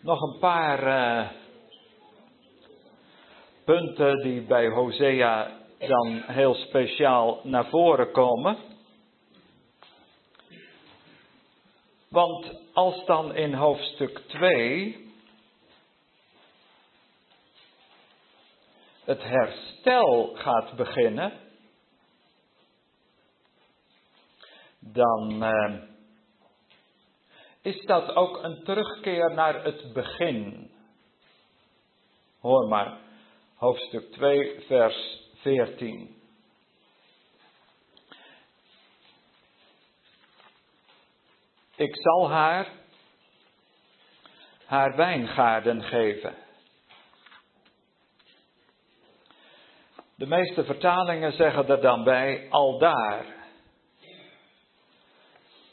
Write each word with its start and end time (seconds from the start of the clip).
Nog 0.00 0.20
een 0.22 0.38
paar 0.38 0.86
uh, 0.86 1.30
punten 3.64 4.22
die 4.22 4.40
bij 4.42 4.68
Hosea 4.68 5.60
dan 5.78 6.22
heel 6.26 6.54
speciaal 6.54 7.40
naar 7.42 7.66
voren 7.68 8.12
komen. 8.12 8.56
Want 12.08 12.52
als 12.72 13.04
dan 13.04 13.34
in 13.34 13.54
hoofdstuk 13.54 14.18
2 14.18 15.12
het 19.04 19.22
herstel 19.22 20.30
gaat 20.34 20.76
beginnen, 20.76 21.32
dan 24.78 25.44
uh, 25.44 25.97
is 27.62 27.84
dat 27.84 28.14
ook 28.14 28.42
een 28.42 28.64
terugkeer 28.64 29.34
naar 29.34 29.64
het 29.64 29.92
begin. 29.92 30.70
Hoor 32.40 32.68
maar, 32.68 32.98
hoofdstuk 33.54 34.12
2, 34.12 34.60
vers 34.66 35.22
14. 35.34 36.16
Ik 41.76 41.96
zal 41.96 42.30
haar 42.30 42.68
haar 44.68 44.96
wijngaarden 44.96 45.82
geven. 45.82 46.34
De 50.14 50.26
meeste 50.26 50.64
vertalingen 50.64 51.32
zeggen 51.32 51.68
er 51.68 51.80
dan 51.80 52.04
bij 52.04 52.46
al 52.50 52.78
daar. 52.78 53.37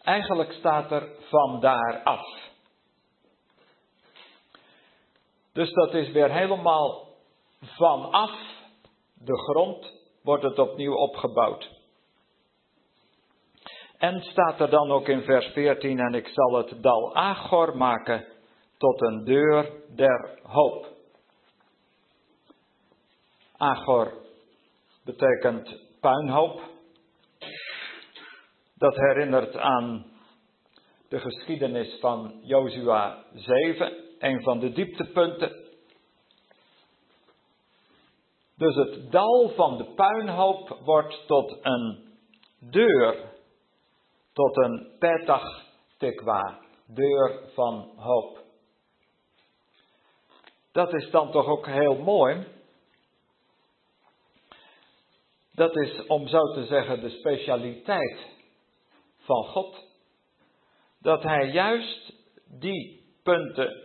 Eigenlijk 0.05 0.52
staat 0.52 0.91
er 0.91 1.09
van 1.30 1.59
daar 1.59 2.02
af. 2.04 2.26
Dus 5.54 5.72
dat 5.72 5.94
is 5.94 6.12
weer 6.12 6.32
helemaal 6.32 7.07
vanaf 7.60 8.32
de 9.13 9.38
grond 9.38 9.93
wordt 10.21 10.43
het 10.43 10.60
opnieuw 10.60 10.96
opgebouwd. 10.96 11.70
En 13.98 14.21
staat 14.21 14.60
er 14.60 14.70
dan 14.70 14.91
ook 14.91 15.07
in 15.07 15.21
vers 15.21 15.46
14, 15.46 15.99
en 15.99 16.13
ik 16.13 16.27
zal 16.27 16.54
het 16.54 16.84
dal 16.84 17.15
Agor 17.15 17.77
maken 17.77 18.26
tot 18.77 19.02
een 19.02 19.24
deur 19.24 19.71
der 19.96 20.40
hoop. 20.43 20.87
Agor 23.58 24.13
betekent 25.04 25.80
puinhoop. 25.99 26.74
Dat 28.77 28.95
herinnert 28.95 29.57
aan 29.57 30.05
de 31.09 31.20
geschiedenis 31.20 31.98
van 31.99 32.40
Jozua 32.41 33.23
7, 33.34 33.93
een 34.20 34.41
van 34.43 34.59
de 34.59 34.71
dieptepunten. 34.71 35.63
Dus 38.57 38.76
het 38.76 39.12
dal 39.12 39.51
van 39.55 39.77
de 39.77 39.84
puinhoop 39.84 40.77
wordt 40.84 41.27
tot 41.27 41.57
een 41.62 42.13
deur, 42.59 43.34
tot 44.34 44.57
een 44.57 44.96
petach 44.99 45.63
tikwa, 45.98 46.59
deur 46.87 47.49
van 47.53 47.91
hoop. 47.96 48.43
Dat 50.71 50.93
is 50.93 51.09
dan 51.12 51.31
toch 51.31 51.46
ook 51.46 51.68
heel 51.68 51.96
mooi. 51.96 52.48
Dat 55.51 55.76
is, 55.76 56.05
om 56.05 56.27
zo 56.27 56.53
te 56.53 56.65
zeggen, 56.65 57.01
de 57.01 57.09
specialiteit 57.09 58.35
van 59.26 59.43
God. 59.43 59.84
Dat 61.01 61.23
hij 61.23 61.51
juist 61.51 62.13
die 62.59 63.04
punten 63.23 63.84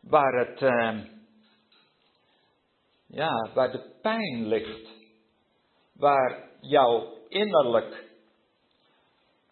waar 0.00 0.46
het, 0.46 0.62
eh, 0.62 0.98
ja, 3.06 3.50
waar 3.54 3.72
de 3.72 3.98
pijn 4.02 4.46
ligt, 4.46 4.90
waar 5.92 6.50
jouw 6.60 7.12
innerlijk 7.28 8.10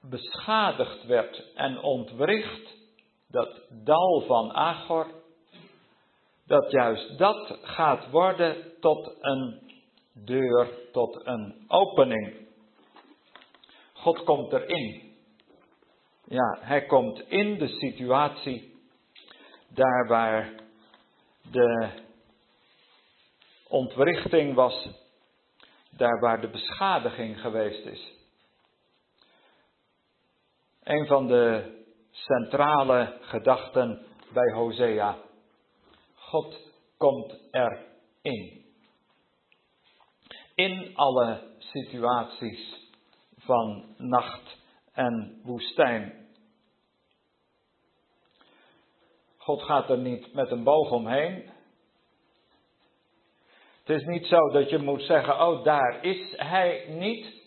beschadigd 0.00 1.06
werd 1.06 1.52
en 1.54 1.82
ontwricht, 1.82 2.76
dat 3.28 3.60
dal 3.68 4.24
van 4.26 4.52
Agor, 4.52 5.06
dat 6.46 6.70
juist 6.70 7.18
dat 7.18 7.58
gaat 7.62 8.10
worden 8.10 8.72
tot 8.80 9.16
een 9.20 9.70
deur, 10.12 10.68
tot 10.92 11.26
een 11.26 11.64
opening. 11.68 12.48
God 14.00 14.24
komt 14.24 14.52
erin. 14.52 15.16
Ja, 16.24 16.58
hij 16.60 16.86
komt 16.86 17.20
in 17.28 17.58
de 17.58 17.68
situatie 17.68 18.74
daar 19.68 20.06
waar 20.06 20.52
de 21.50 21.88
ontwrichting 23.68 24.54
was, 24.54 24.88
daar 25.90 26.20
waar 26.20 26.40
de 26.40 26.48
beschadiging 26.48 27.40
geweest 27.40 27.86
is. 27.86 28.12
Een 30.82 31.06
van 31.06 31.26
de 31.26 31.74
centrale 32.10 33.18
gedachten 33.20 34.06
bij 34.32 34.52
Hosea. 34.54 35.16
God 36.14 36.56
komt 36.96 37.38
erin. 37.50 38.64
In 40.54 40.96
alle 40.96 41.42
situaties 41.58 42.89
van 43.40 43.94
nacht 43.96 44.58
en 44.92 45.40
woestijn. 45.44 46.28
God 49.36 49.62
gaat 49.62 49.90
er 49.90 49.98
niet 49.98 50.34
met 50.34 50.50
een 50.50 50.64
boog 50.64 50.90
omheen. 50.90 51.50
Het 53.84 54.00
is 54.00 54.04
niet 54.04 54.26
zo 54.26 54.48
dat 54.48 54.70
je 54.70 54.78
moet 54.78 55.02
zeggen, 55.02 55.40
oh 55.46 55.64
daar 55.64 56.04
is 56.04 56.34
hij 56.36 56.84
niet. 56.88 57.38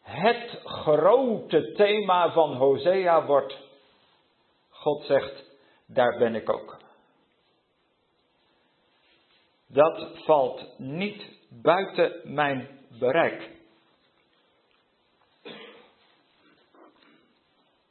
Het 0.00 0.60
grote 0.64 1.72
thema 1.72 2.32
van 2.32 2.54
Hosea 2.54 3.26
wordt, 3.26 3.58
God 4.68 5.04
zegt, 5.04 5.44
daar 5.86 6.18
ben 6.18 6.34
ik 6.34 6.50
ook. 6.50 6.78
Dat 9.66 10.24
valt 10.24 10.78
niet 10.78 11.38
buiten 11.48 12.34
mijn 12.34 12.79
bereik. 12.98 13.50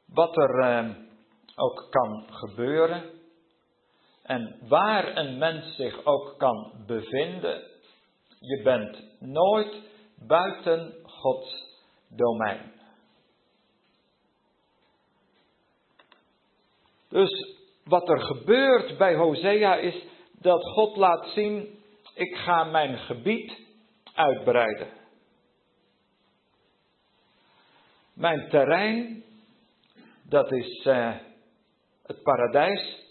Wat 0.05 0.37
er 0.37 0.59
eh, 0.59 0.89
ook 1.55 1.87
kan 1.89 2.25
gebeuren 2.29 3.03
en 4.23 4.59
waar 4.67 5.17
een 5.17 5.37
mens 5.37 5.75
zich 5.75 6.05
ook 6.05 6.35
kan 6.37 6.71
bevinden, 6.85 7.63
je 8.39 8.61
bent 8.63 9.03
nooit 9.19 9.81
buiten 10.27 10.93
Gods 11.03 11.77
domein. 12.07 12.71
Dus 17.09 17.57
wat 17.83 18.09
er 18.09 18.21
gebeurt 18.21 18.97
bij 18.97 19.15
Hosea 19.15 19.75
is 19.75 20.03
dat 20.31 20.63
God 20.63 20.97
laat 20.97 21.27
zien, 21.27 21.79
ik 22.13 22.35
ga 22.35 22.63
mijn 22.63 22.97
gebied 22.97 23.67
uitbreiden. 24.19 24.87
Mijn 28.13 28.49
terrein, 28.49 29.23
dat 30.23 30.51
is 30.51 30.85
uh, 30.85 31.15
het 32.03 32.23
paradijs, 32.23 33.05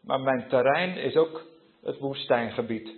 maar 0.00 0.20
mijn 0.20 0.48
terrein 0.48 0.96
is 0.96 1.16
ook 1.16 1.46
het 1.82 1.98
woestijngebied. 1.98 2.94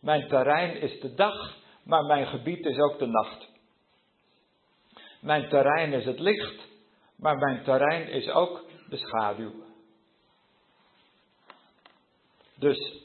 Mijn 0.00 0.28
terrein 0.28 0.80
is 0.80 1.00
de 1.00 1.14
dag, 1.14 1.56
maar 1.82 2.04
mijn 2.04 2.26
gebied 2.26 2.66
is 2.66 2.78
ook 2.78 2.98
de 2.98 3.06
nacht. 3.06 3.48
Mijn 5.20 5.48
terrein 5.48 5.92
is 5.92 6.04
het 6.04 6.18
licht, 6.18 6.68
maar 7.16 7.36
mijn 7.36 7.64
terrein 7.64 8.08
is 8.08 8.30
ook 8.30 8.64
de 8.88 8.96
schaduw. 8.96 9.52
Dus 12.54 13.02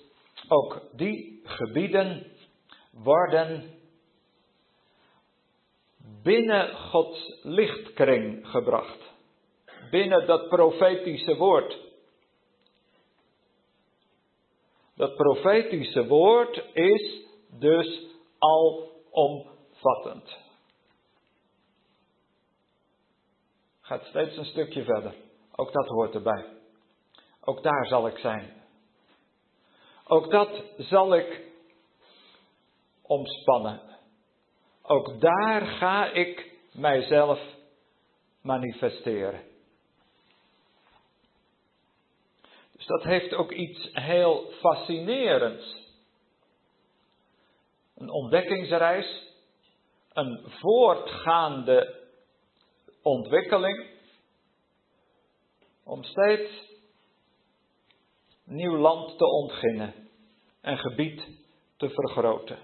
ook 0.47 0.81
die 0.91 1.41
gebieden 1.43 2.36
worden 3.03 3.77
binnen 6.23 6.75
Gods 6.75 7.39
lichtkring 7.43 8.47
gebracht. 8.47 9.15
Binnen 9.91 10.27
dat 10.27 10.49
profetische 10.49 11.35
woord. 11.35 11.85
Dat 14.95 15.15
profetische 15.15 16.07
woord 16.07 16.63
is 16.73 17.25
dus 17.59 18.05
alomvattend. 18.39 20.37
Gaat 23.81 24.05
steeds 24.05 24.37
een 24.37 24.45
stukje 24.45 24.83
verder. 24.83 25.15
Ook 25.55 25.71
dat 25.71 25.87
hoort 25.87 26.13
erbij. 26.15 26.45
Ook 27.41 27.63
daar 27.63 27.85
zal 27.87 28.07
ik 28.07 28.17
zijn. 28.17 28.53
Ook 30.07 30.31
dat 30.31 30.63
zal 30.77 31.15
ik 31.15 31.46
omspannen. 33.07 33.81
Ook 34.81 35.19
daar 35.19 35.61
ga 35.61 36.11
ik 36.11 36.51
mijzelf 36.71 37.39
manifesteren. 38.41 39.47
dat 42.87 43.03
heeft 43.03 43.33
ook 43.33 43.51
iets 43.51 43.89
heel 43.93 44.51
fascinerends. 44.59 45.85
Een 47.95 48.09
ontdekkingsreis, 48.09 49.33
een 50.13 50.45
voortgaande 50.47 52.05
ontwikkeling, 53.01 53.89
om 55.83 56.03
steeds 56.03 56.51
nieuw 58.43 58.77
land 58.77 59.17
te 59.17 59.25
ontginnen 59.25 59.93
en 60.61 60.77
gebied 60.77 61.27
te 61.77 61.89
vergroten. 61.89 62.59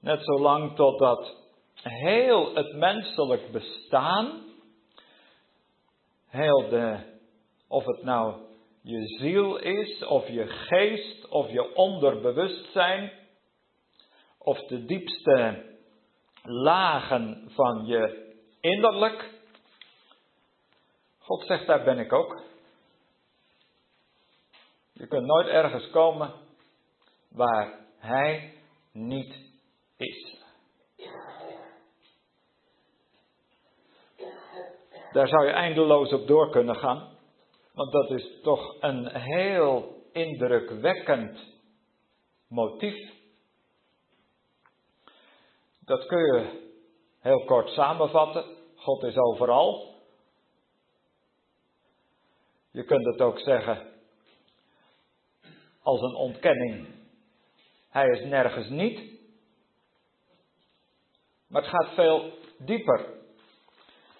Net 0.00 0.24
zolang 0.24 0.76
totdat 0.76 1.36
heel 1.82 2.54
het 2.54 2.74
menselijk 2.74 3.52
bestaan, 3.52 4.42
heel 6.26 6.68
de, 6.68 6.98
of 7.68 7.84
het 7.84 8.02
nou 8.02 8.34
je 8.82 9.06
ziel 9.06 9.56
is, 9.56 10.04
of 10.04 10.28
je 10.28 10.46
geest, 10.46 11.28
of 11.28 11.50
je 11.50 11.74
onderbewustzijn, 11.74 13.12
of 14.38 14.58
de 14.58 14.84
diepste 14.84 15.64
lagen 16.42 17.50
van 17.50 17.86
je 17.86 18.32
innerlijk. 18.60 19.30
God 21.18 21.46
zegt, 21.46 21.66
daar 21.66 21.84
ben 21.84 21.98
ik 21.98 22.12
ook. 22.12 22.42
Je 24.92 25.06
kunt 25.06 25.26
nooit 25.26 25.46
ergens 25.46 25.90
komen 25.90 26.32
waar 27.28 27.78
Hij 27.98 28.54
niet 28.92 29.49
is. 30.00 30.38
Daar 35.12 35.28
zou 35.28 35.46
je 35.46 35.52
eindeloos 35.52 36.12
op 36.12 36.26
door 36.26 36.50
kunnen 36.50 36.76
gaan, 36.76 37.08
want 37.72 37.92
dat 37.92 38.10
is 38.10 38.40
toch 38.42 38.76
een 38.80 39.08
heel 39.08 40.02
indrukwekkend 40.12 41.38
motief. 42.48 43.12
Dat 45.84 46.06
kun 46.06 46.18
je 46.18 46.70
heel 47.20 47.44
kort 47.44 47.68
samenvatten. 47.68 48.44
God 48.76 49.02
is 49.02 49.16
overal. 49.16 49.94
Je 52.70 52.84
kunt 52.84 53.06
het 53.06 53.20
ook 53.20 53.38
zeggen 53.38 53.90
als 55.82 56.00
een 56.00 56.14
ontkenning. 56.14 56.86
Hij 57.88 58.06
is 58.08 58.24
nergens 58.24 58.68
niet. 58.68 59.19
Maar 61.50 61.62
het 61.62 61.70
gaat 61.70 61.94
veel 61.94 62.32
dieper. 62.58 63.06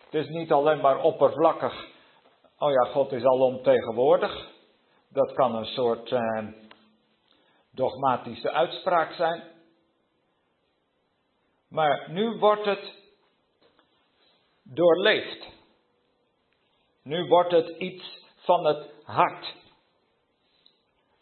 Het 0.04 0.14
is 0.14 0.28
niet 0.28 0.52
alleen 0.52 0.80
maar 0.80 1.02
oppervlakkig. 1.02 1.88
Oh 2.58 2.70
ja, 2.70 2.90
God 2.90 3.12
is 3.12 3.24
alomtegenwoordig. 3.24 4.48
Dat 5.08 5.32
kan 5.32 5.54
een 5.54 5.66
soort 5.66 6.12
eh, 6.12 6.46
dogmatische 7.72 8.50
uitspraak 8.50 9.12
zijn. 9.12 9.42
Maar 11.68 12.10
nu 12.10 12.38
wordt 12.38 12.64
het 12.64 12.94
doorleefd. 14.62 15.46
Nu 17.02 17.28
wordt 17.28 17.50
het 17.50 17.68
iets 17.68 18.24
van 18.36 18.66
het 18.66 18.90
hart. 19.04 19.54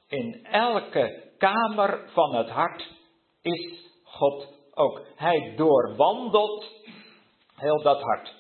In 0.07 0.45
elke 0.45 1.33
kamer 1.39 2.11
van 2.11 2.35
het 2.35 2.49
hart 2.49 2.91
is 3.43 3.91
God 4.05 4.58
ook. 4.79 5.03
Hij 5.15 5.55
doorwandelt 5.57 6.65
heel 7.55 7.83
dat 7.83 8.01
hart. 8.01 8.35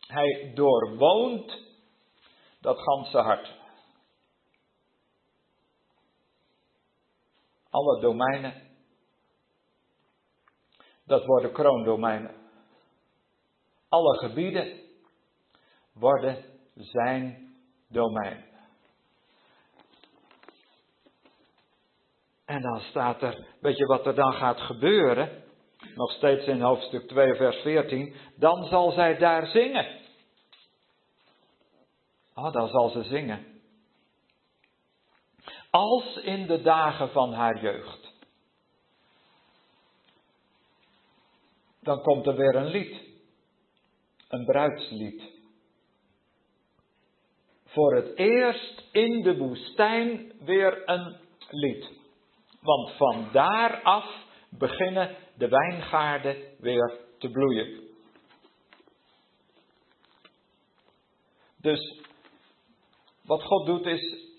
Hij 0.00 0.52
doorwoont 0.54 1.58
dat 2.60 2.78
ganse 2.78 3.18
hart. 3.18 3.60
Alle 7.70 8.00
domeinen, 8.00 8.62
dat 11.04 11.24
worden 11.24 11.52
kroondomeinen. 11.52 12.34
Alle 13.88 14.18
gebieden 14.18 14.80
worden 15.92 16.44
zijn 16.74 17.54
domein. 17.88 18.44
En 22.44 22.62
dan 22.62 22.80
staat 22.80 23.22
er, 23.22 23.46
weet 23.60 23.76
je 23.76 23.86
wat 23.86 24.06
er 24.06 24.14
dan 24.14 24.32
gaat 24.32 24.60
gebeuren? 24.60 25.42
Nog 25.94 26.12
steeds 26.12 26.46
in 26.46 26.60
hoofdstuk 26.60 27.08
2, 27.08 27.34
vers 27.34 27.56
14. 27.56 28.14
Dan 28.36 28.64
zal 28.64 28.90
zij 28.90 29.18
daar 29.18 29.46
zingen. 29.46 30.00
Oh, 32.34 32.52
dan 32.52 32.68
zal 32.68 32.88
ze 32.88 33.02
zingen. 33.02 33.46
Als 35.70 36.16
in 36.16 36.46
de 36.46 36.62
dagen 36.62 37.10
van 37.10 37.32
haar 37.32 37.62
jeugd. 37.62 38.12
Dan 41.80 42.02
komt 42.02 42.26
er 42.26 42.36
weer 42.36 42.54
een 42.54 42.66
lied. 42.66 43.00
Een 44.28 44.44
bruidslied. 44.44 45.22
Voor 47.64 47.94
het 47.94 48.16
eerst 48.16 48.84
in 48.92 49.22
de 49.22 49.36
woestijn 49.36 50.32
weer 50.40 50.88
een 50.88 51.16
lied. 51.50 51.90
Want 52.60 52.90
van 52.90 53.28
daar 53.32 53.82
af 53.82 54.24
beginnen 54.50 55.16
de 55.36 55.48
wijngaarden 55.48 56.36
weer 56.58 57.00
te 57.18 57.30
bloeien. 57.30 57.90
Dus 61.56 62.00
wat 63.24 63.42
God 63.42 63.66
doet 63.66 63.86
is 63.86 64.30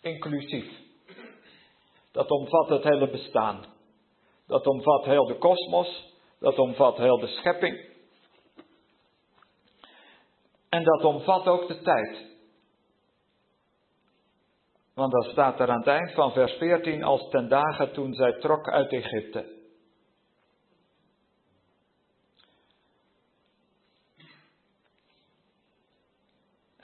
inclusief. 0.00 0.86
Dat 2.12 2.30
omvat 2.30 2.68
het 2.68 2.84
hele 2.84 3.10
bestaan. 3.10 3.64
Dat 4.46 4.66
omvat 4.66 5.04
heel 5.04 5.26
de 5.26 5.38
kosmos. 5.38 6.16
Dat 6.40 6.58
omvat 6.58 6.96
heel 6.96 7.18
de 7.18 7.26
schepping. 7.26 7.96
En 10.68 10.84
dat 10.84 11.04
omvat 11.04 11.46
ook 11.46 11.68
de 11.68 11.80
tijd. 11.80 12.26
Want 14.94 15.12
dan 15.12 15.22
staat 15.22 15.60
er 15.60 15.70
aan 15.70 15.78
het 15.78 15.86
eind 15.86 16.12
van 16.12 16.32
vers 16.32 16.52
14 16.52 17.04
als 17.04 17.28
ten 17.30 17.48
dagen 17.48 17.92
toen 17.92 18.14
zij 18.14 18.32
trok 18.32 18.68
uit 18.68 18.92
Egypte. 18.92 19.57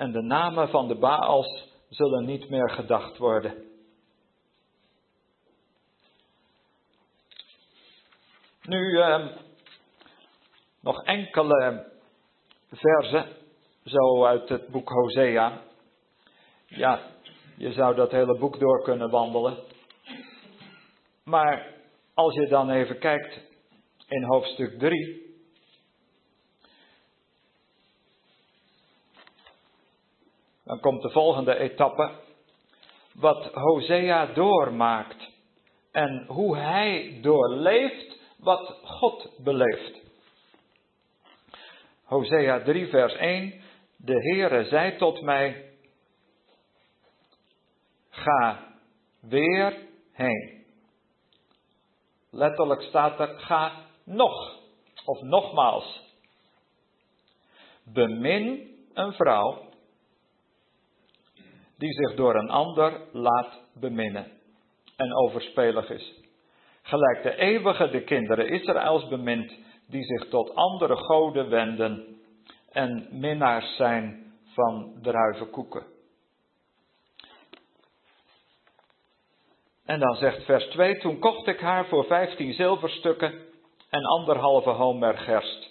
En 0.05 0.13
de 0.13 0.23
namen 0.23 0.69
van 0.69 0.89
de 0.89 0.95
Baals 0.95 1.69
zullen 1.89 2.25
niet 2.25 2.49
meer 2.49 2.71
gedacht 2.71 3.19
worden. 3.19 3.65
Nu 8.63 9.01
eh, 9.01 9.27
nog 10.81 11.03
enkele 11.05 11.91
versen, 12.71 13.27
zo 13.85 14.25
uit 14.25 14.49
het 14.49 14.69
boek 14.69 14.89
Hosea. 14.89 15.63
Ja, 16.67 17.01
je 17.57 17.73
zou 17.73 17.95
dat 17.95 18.11
hele 18.11 18.39
boek 18.39 18.59
door 18.59 18.83
kunnen 18.83 19.11
wandelen. 19.11 19.59
Maar 21.25 21.75
als 22.15 22.35
je 22.35 22.49
dan 22.49 22.71
even 22.71 22.99
kijkt 22.99 23.41
in 24.09 24.23
hoofdstuk 24.25 24.79
3. 24.79 25.24
Dan 30.65 30.81
komt 30.81 31.03
de 31.03 31.11
volgende 31.11 31.59
etappe. 31.59 32.11
Wat 33.15 33.45
Hosea 33.53 34.27
doormaakt. 34.27 35.33
En 35.93 36.25
hoe 36.27 36.57
hij 36.57 37.19
doorleeft 37.23 38.19
wat 38.39 38.79
God 38.83 39.31
beleeft. 39.39 40.03
Hosea 42.05 42.63
3, 42.63 42.89
vers 42.89 43.15
1. 43.15 43.63
De 43.97 44.23
Heere 44.23 44.65
zei 44.65 44.97
tot 44.97 45.21
mij: 45.21 45.71
Ga 48.11 48.75
weer 49.21 49.77
heen. 50.13 50.65
Letterlijk 52.31 52.83
staat 52.83 53.21
er: 53.21 53.29
Ga 53.41 53.73
nog. 54.05 54.63
Of 55.05 55.21
nogmaals. 55.21 56.03
Bemin 57.85 58.75
een 58.95 59.13
vrouw 59.13 59.73
die 61.79 61.93
zich 61.93 62.15
door 62.15 62.35
een 62.35 62.51
ander 62.51 63.01
laat 63.13 63.61
beminnen 63.75 64.27
en 64.97 65.17
overspelig 65.17 65.91
is. 65.91 66.23
Gelijk 66.83 67.23
de 67.23 67.37
eeuwige 67.37 67.91
de 67.91 68.05
kinderen 68.05 68.49
Israëls 68.49 69.09
bemint, 69.09 69.53
die 69.89 70.05
zich 70.05 70.29
tot 70.29 70.55
andere 70.55 70.97
goden 70.97 71.49
wenden 71.49 72.19
en 72.71 73.09
minnaars 73.11 73.77
zijn 73.77 74.33
van 74.45 74.99
druivenkoeken. 75.03 75.87
En 79.85 80.01
dan 80.01 80.15
zegt 80.15 80.45
vers 80.45 80.65
2, 80.65 80.99
toen 80.99 81.19
kocht 81.19 81.47
ik 81.47 81.61
haar 81.61 81.87
voor 81.87 82.05
vijftien 82.05 82.53
zilverstukken 82.53 83.33
en 83.91 84.05
anderhalve 84.05 84.71
homer 84.71 85.19
gerst. 85.19 85.71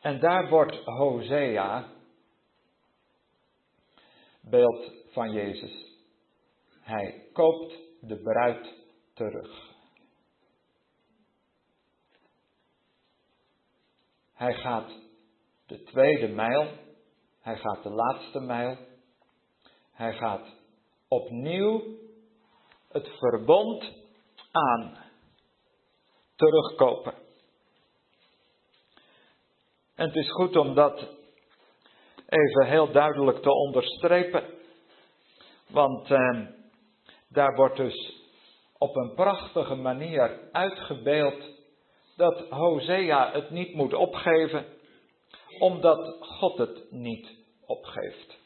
En 0.00 0.20
daar 0.20 0.48
wordt 0.48 0.84
Hosea 0.84 1.84
beeld 4.48 4.92
van 5.10 5.32
Jezus. 5.32 5.86
Hij 6.80 7.28
koopt 7.32 7.74
de 8.00 8.16
bruid 8.16 8.74
terug. 9.14 9.74
Hij 14.32 14.54
gaat 14.54 14.90
de 15.66 15.82
tweede 15.82 16.28
mijl, 16.28 16.68
hij 17.40 17.56
gaat 17.56 17.82
de 17.82 17.90
laatste 17.90 18.40
mijl, 18.40 18.76
hij 19.92 20.12
gaat 20.12 20.54
opnieuw 21.08 21.82
het 22.88 23.08
verbond 23.18 23.92
aan 24.50 24.96
terugkopen. 26.34 27.14
En 29.94 30.06
het 30.06 30.16
is 30.16 30.30
goed 30.30 30.56
om 30.56 30.74
dat 30.74 31.08
even 32.28 32.66
heel 32.66 32.92
duidelijk 32.92 33.42
te 33.42 33.50
onderstrepen. 33.50 34.44
Want 35.68 36.10
eh, 36.10 36.40
daar 37.28 37.54
wordt 37.54 37.76
dus 37.76 38.24
op 38.78 38.96
een 38.96 39.14
prachtige 39.14 39.74
manier 39.74 40.48
uitgebeeld 40.52 41.54
dat 42.16 42.48
Hosea 42.48 43.32
het 43.32 43.50
niet 43.50 43.74
moet 43.74 43.94
opgeven, 43.94 44.64
omdat 45.58 46.16
God 46.20 46.58
het 46.58 46.90
niet 46.90 47.28
opgeeft. 47.66 48.38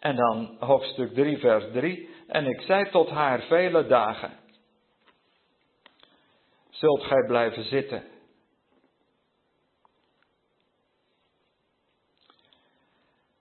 En 0.00 0.16
dan 0.16 0.56
hoofdstuk 0.58 1.14
3, 1.14 1.38
vers 1.38 1.64
3. 1.72 2.08
En 2.26 2.46
ik 2.46 2.60
zei 2.60 2.90
tot 2.90 3.08
haar 3.08 3.40
vele 3.40 3.86
dagen: 3.86 4.38
Zult 6.70 7.02
gij 7.02 7.26
blijven 7.26 7.64
zitten? 7.64 8.04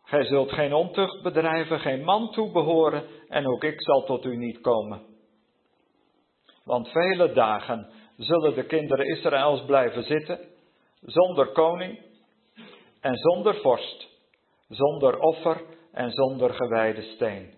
Gij 0.05 0.23
zult 0.25 0.51
geen 0.51 0.73
ontucht 0.73 1.21
bedrijven, 1.21 1.79
geen 1.79 2.03
man 2.03 2.31
toebehoren, 2.31 3.07
en 3.27 3.47
ook 3.47 3.63
ik 3.63 3.81
zal 3.81 4.03
tot 4.03 4.25
u 4.25 4.37
niet 4.37 4.61
komen. 4.61 5.01
Want 6.63 6.89
vele 6.89 7.33
dagen 7.33 7.89
zullen 8.17 8.55
de 8.55 8.65
kinderen 8.65 9.05
Israëls 9.05 9.65
blijven 9.65 10.03
zitten, 10.03 10.39
zonder 11.01 11.51
koning 11.51 12.01
en 12.99 13.15
zonder 13.15 13.55
vorst, 13.55 14.07
zonder 14.69 15.19
offer 15.19 15.61
en 15.91 16.11
zonder 16.11 16.53
gewijde 16.53 17.01
steen, 17.01 17.53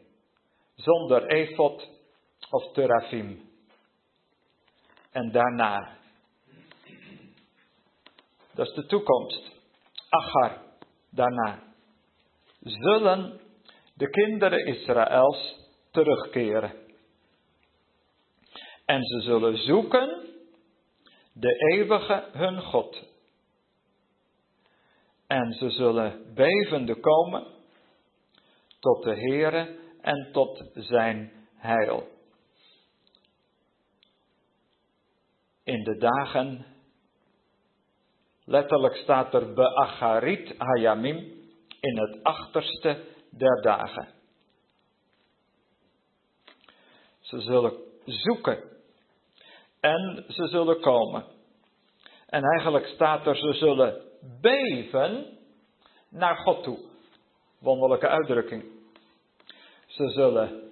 zonder 0.76 1.26
efot 1.26 1.90
of 2.50 2.72
terafim. 2.72 3.42
En 5.12 5.32
daarna, 5.32 5.98
dat 8.54 8.68
is 8.68 8.74
de 8.74 8.86
toekomst, 8.86 9.52
Achar, 10.10 10.62
daarna, 11.12 11.67
zullen 12.60 13.40
de 13.94 14.10
kinderen 14.10 14.66
Israëls 14.66 15.56
terugkeren. 15.92 16.74
En 18.86 19.04
ze 19.04 19.22
zullen 19.22 19.58
zoeken 19.58 20.28
de 21.34 21.56
eeuwige 21.74 22.30
hun 22.32 22.62
God. 22.62 23.04
En 25.28 25.54
ze 25.54 25.70
zullen 25.70 26.34
bevende 26.34 27.00
komen 27.00 27.48
tot 28.80 29.04
de 29.04 29.16
Heere 29.16 29.80
en 30.02 30.30
tot 30.32 30.70
zijn 30.74 31.32
heil. 31.56 32.08
In 35.64 35.84
de 35.84 35.98
dagen, 35.98 36.66
letterlijk 38.46 38.96
staat 38.96 39.34
er 39.34 39.54
Beacharit 39.54 40.56
Hayamim, 40.58 41.37
in 41.88 41.98
het 41.98 42.24
achterste 42.24 43.04
der 43.30 43.62
dagen. 43.62 44.08
Ze 47.20 47.42
zullen 47.42 47.74
zoeken 48.06 48.64
en 49.80 50.26
ze 50.28 50.48
zullen 50.48 50.82
komen. 50.82 51.26
En 52.26 52.44
eigenlijk 52.44 52.86
staat 52.86 53.28
er, 53.28 53.36
ze 53.36 53.54
zullen 53.54 54.02
beven 54.42 55.38
naar 56.10 56.36
God 56.38 56.64
toe. 56.64 56.80
Wonderlijke 57.60 58.08
uitdrukking. 58.08 58.64
Ze 59.86 60.10
zullen 60.10 60.72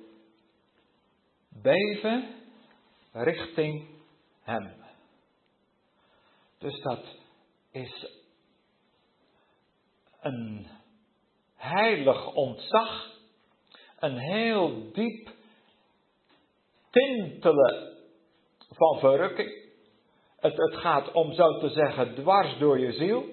beven 1.49 2.35
richting 3.11 3.87
Hem. 4.41 4.73
Dus 6.57 6.81
dat 6.81 7.03
is 7.71 8.07
een 10.21 10.67
heilig 11.65 12.33
ontzag, 12.33 13.11
een 13.99 14.17
heel 14.17 14.91
diep 14.93 15.29
tintelen 16.91 17.97
van 18.69 18.99
verrukking. 18.99 19.63
Het, 20.39 20.57
het 20.57 20.75
gaat 20.75 21.11
om 21.11 21.33
zo 21.33 21.59
te 21.59 21.69
zeggen 21.69 22.15
dwars 22.15 22.57
door 22.57 22.79
je 22.79 22.91
ziel. 22.91 23.25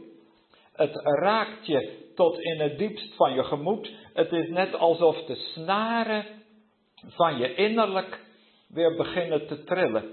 Het 0.72 1.00
raakt 1.02 1.66
je 1.66 2.10
tot 2.14 2.38
in 2.38 2.60
het 2.60 2.78
diepst 2.78 3.14
van 3.14 3.34
je 3.34 3.44
gemoed. 3.44 3.90
Het 4.12 4.32
is 4.32 4.48
net 4.48 4.74
alsof 4.74 5.24
de 5.24 5.34
snaren 5.34 6.24
van 7.06 7.38
je 7.38 7.54
innerlijk 7.54 8.20
weer 8.68 8.96
beginnen 8.96 9.46
te 9.46 9.64
trillen. 9.64 10.10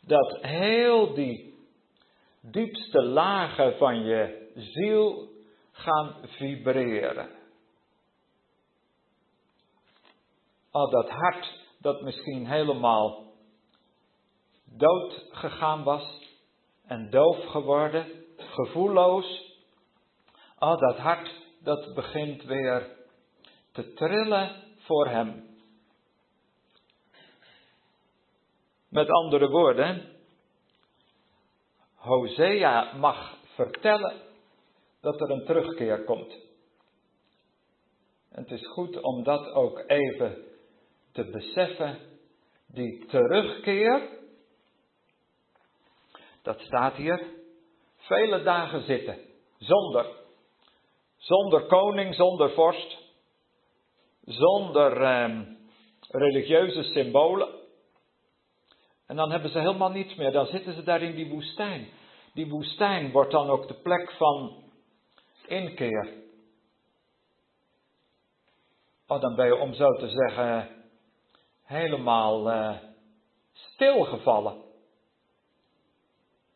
Dat 0.00 0.38
heel 0.40 1.14
die 1.14 1.54
diepste 2.42 3.02
lagen 3.02 3.76
van 3.76 4.04
je 4.04 4.50
ziel 4.54 5.34
gaan 5.76 6.14
vibreren. 6.22 7.28
Al 10.70 10.90
dat 10.90 11.10
hart 11.10 11.64
dat 11.78 12.02
misschien 12.02 12.46
helemaal 12.46 13.32
dood 14.64 15.26
gegaan 15.30 15.82
was 15.82 16.20
en 16.86 17.10
doof 17.10 17.44
geworden, 17.46 18.24
gevoelloos. 18.36 19.54
Al 20.58 20.78
dat 20.78 20.96
hart 20.96 21.30
dat 21.62 21.94
begint 21.94 22.42
weer 22.42 22.96
te 23.72 23.92
trillen 23.92 24.62
voor 24.78 25.08
hem. 25.08 25.44
Met 28.88 29.08
andere 29.08 29.48
woorden, 29.48 30.16
Hosea 31.94 32.92
mag 32.96 33.36
vertellen 33.54 34.25
dat 35.06 35.20
er 35.20 35.30
een 35.30 35.44
terugkeer 35.44 36.04
komt. 36.04 36.32
En 38.30 38.42
het 38.42 38.50
is 38.50 38.66
goed 38.66 39.00
om 39.00 39.22
dat 39.22 39.52
ook 39.52 39.84
even 39.86 40.44
te 41.12 41.24
beseffen. 41.24 41.98
Die 42.66 43.06
terugkeer, 43.06 44.08
dat 46.42 46.60
staat 46.60 46.94
hier, 46.94 47.26
vele 47.96 48.42
dagen 48.42 48.82
zitten, 48.82 49.18
zonder, 49.58 50.06
zonder 51.16 51.66
koning, 51.66 52.14
zonder 52.14 52.50
vorst, 52.50 52.98
zonder 54.24 55.02
eh, 55.02 55.40
religieuze 56.08 56.82
symbolen. 56.82 57.48
En 59.06 59.16
dan 59.16 59.30
hebben 59.30 59.50
ze 59.50 59.58
helemaal 59.58 59.90
niets 59.90 60.14
meer, 60.14 60.32
dan 60.32 60.46
zitten 60.46 60.74
ze 60.74 60.82
daar 60.82 61.02
in 61.02 61.14
die 61.14 61.28
woestijn. 61.28 61.88
Die 62.34 62.48
woestijn 62.48 63.12
wordt 63.12 63.30
dan 63.30 63.50
ook 63.50 63.68
de 63.68 63.80
plek 63.82 64.12
van 64.12 64.64
inkeer. 65.46 66.24
Oh, 69.06 69.20
dan 69.20 69.34
ben 69.34 69.46
je 69.46 69.56
om 69.56 69.74
zo 69.74 69.92
te 69.92 70.08
zeggen 70.08 70.68
helemaal 71.62 72.50
uh, 72.50 72.76
stilgevallen. 73.52 74.62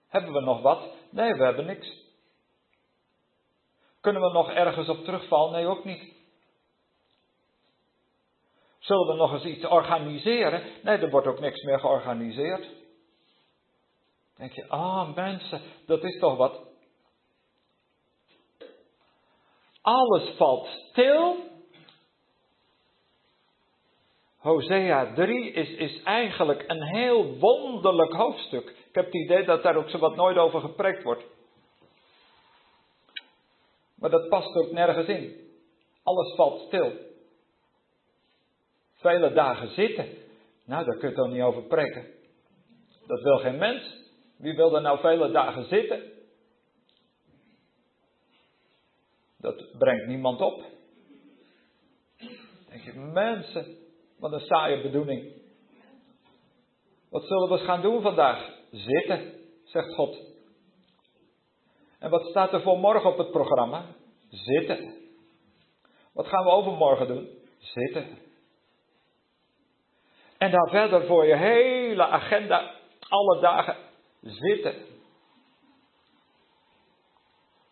Hebben 0.09 0.33
we 0.33 0.41
nog 0.41 0.63
wat? 0.63 0.95
Nee, 1.11 1.33
we 1.35 1.45
hebben 1.45 1.67
niks. 1.67 2.09
Kunnen 4.01 4.23
we 4.23 4.33
nog 4.33 4.51
ergens 4.51 4.89
op 4.89 5.05
terugvallen? 5.05 5.53
Nee, 5.53 5.67
ook 5.67 5.85
niet. 5.85 6.13
Zullen 8.79 9.07
we 9.07 9.15
nog 9.15 9.33
eens 9.33 9.45
iets 9.45 9.65
organiseren? 9.65 10.63
Nee, 10.83 10.99
er 10.99 11.11
wordt 11.11 11.27
ook 11.27 11.41
niks 11.41 11.63
meer 11.63 11.81
georganiseerd. 11.81 12.69
Denk 14.37 14.53
je, 14.53 14.69
ah 14.69 15.15
mensen, 15.15 15.61
dat 15.87 16.05
is 16.05 16.19
toch 16.19 16.37
wat. 16.37 16.70
Alles 19.91 20.37
valt 20.37 20.67
stil. 20.67 21.37
Hosea 24.39 25.15
3 25.15 25.51
is, 25.53 25.69
is 25.69 26.03
eigenlijk 26.03 26.65
een 26.67 26.83
heel 26.83 27.39
wonderlijk 27.39 28.13
hoofdstuk. 28.13 28.69
Ik 28.69 28.95
heb 28.95 29.05
het 29.05 29.15
idee 29.15 29.45
dat 29.45 29.63
daar 29.63 29.77
ook 29.77 29.89
zo 29.89 29.99
wat 29.99 30.17
nooit 30.17 30.37
over 30.37 30.61
gepreekt 30.61 31.03
wordt. 31.03 31.25
Maar 33.95 34.11
dat 34.11 34.29
past 34.29 34.57
ook 34.57 34.73
nergens 34.73 35.07
in. 35.07 35.51
Alles 36.03 36.35
valt 36.35 36.61
stil. 36.67 36.93
Vele 38.95 39.33
dagen 39.33 39.69
zitten. 39.69 40.07
Nou, 40.67 40.85
daar 40.85 40.97
kun 40.97 41.09
je 41.09 41.15
toch 41.15 41.31
niet 41.31 41.43
over 41.43 41.63
preken. 41.63 42.07
Dat 43.07 43.21
wil 43.23 43.39
geen 43.39 43.59
mens. 43.59 43.99
Wie 44.39 44.57
wil 44.57 44.75
er 44.75 44.83
nou 44.83 45.01
vele 45.01 45.31
dagen 45.31 45.65
zitten? 45.65 46.20
Dat 49.41 49.79
brengt 49.79 50.07
niemand 50.07 50.41
op. 50.41 50.65
Denk 52.69 52.83
je, 52.83 52.93
mensen, 52.93 53.77
wat 54.19 54.33
een 54.33 54.41
saaie 54.41 54.83
bedoeling. 54.83 55.33
Wat 57.11 57.25
zullen 57.25 57.49
we 57.49 57.59
gaan 57.59 57.83
doen 57.83 58.03
vandaag? 58.03 58.59
Zitten, 58.71 59.33
zegt 59.65 59.95
God. 59.95 60.19
En 61.99 62.11
wat 62.11 62.27
staat 62.27 62.53
er 62.53 62.63
voor 62.63 62.79
morgen 62.79 63.11
op 63.11 63.19
het 63.19 63.31
programma? 63.31 63.85
Zitten. 64.31 64.95
Wat 66.13 66.27
gaan 66.27 66.45
we 66.45 66.51
overmorgen 66.51 67.07
doen? 67.07 67.29
Zitten. 67.59 68.19
En 70.39 70.51
dan 70.51 70.69
verder 70.69 71.07
voor 71.07 71.27
je 71.27 71.37
hele 71.37 72.07
agenda, 72.07 72.75
alle 73.09 73.41
dagen, 73.41 73.77
zitten. 74.21 74.75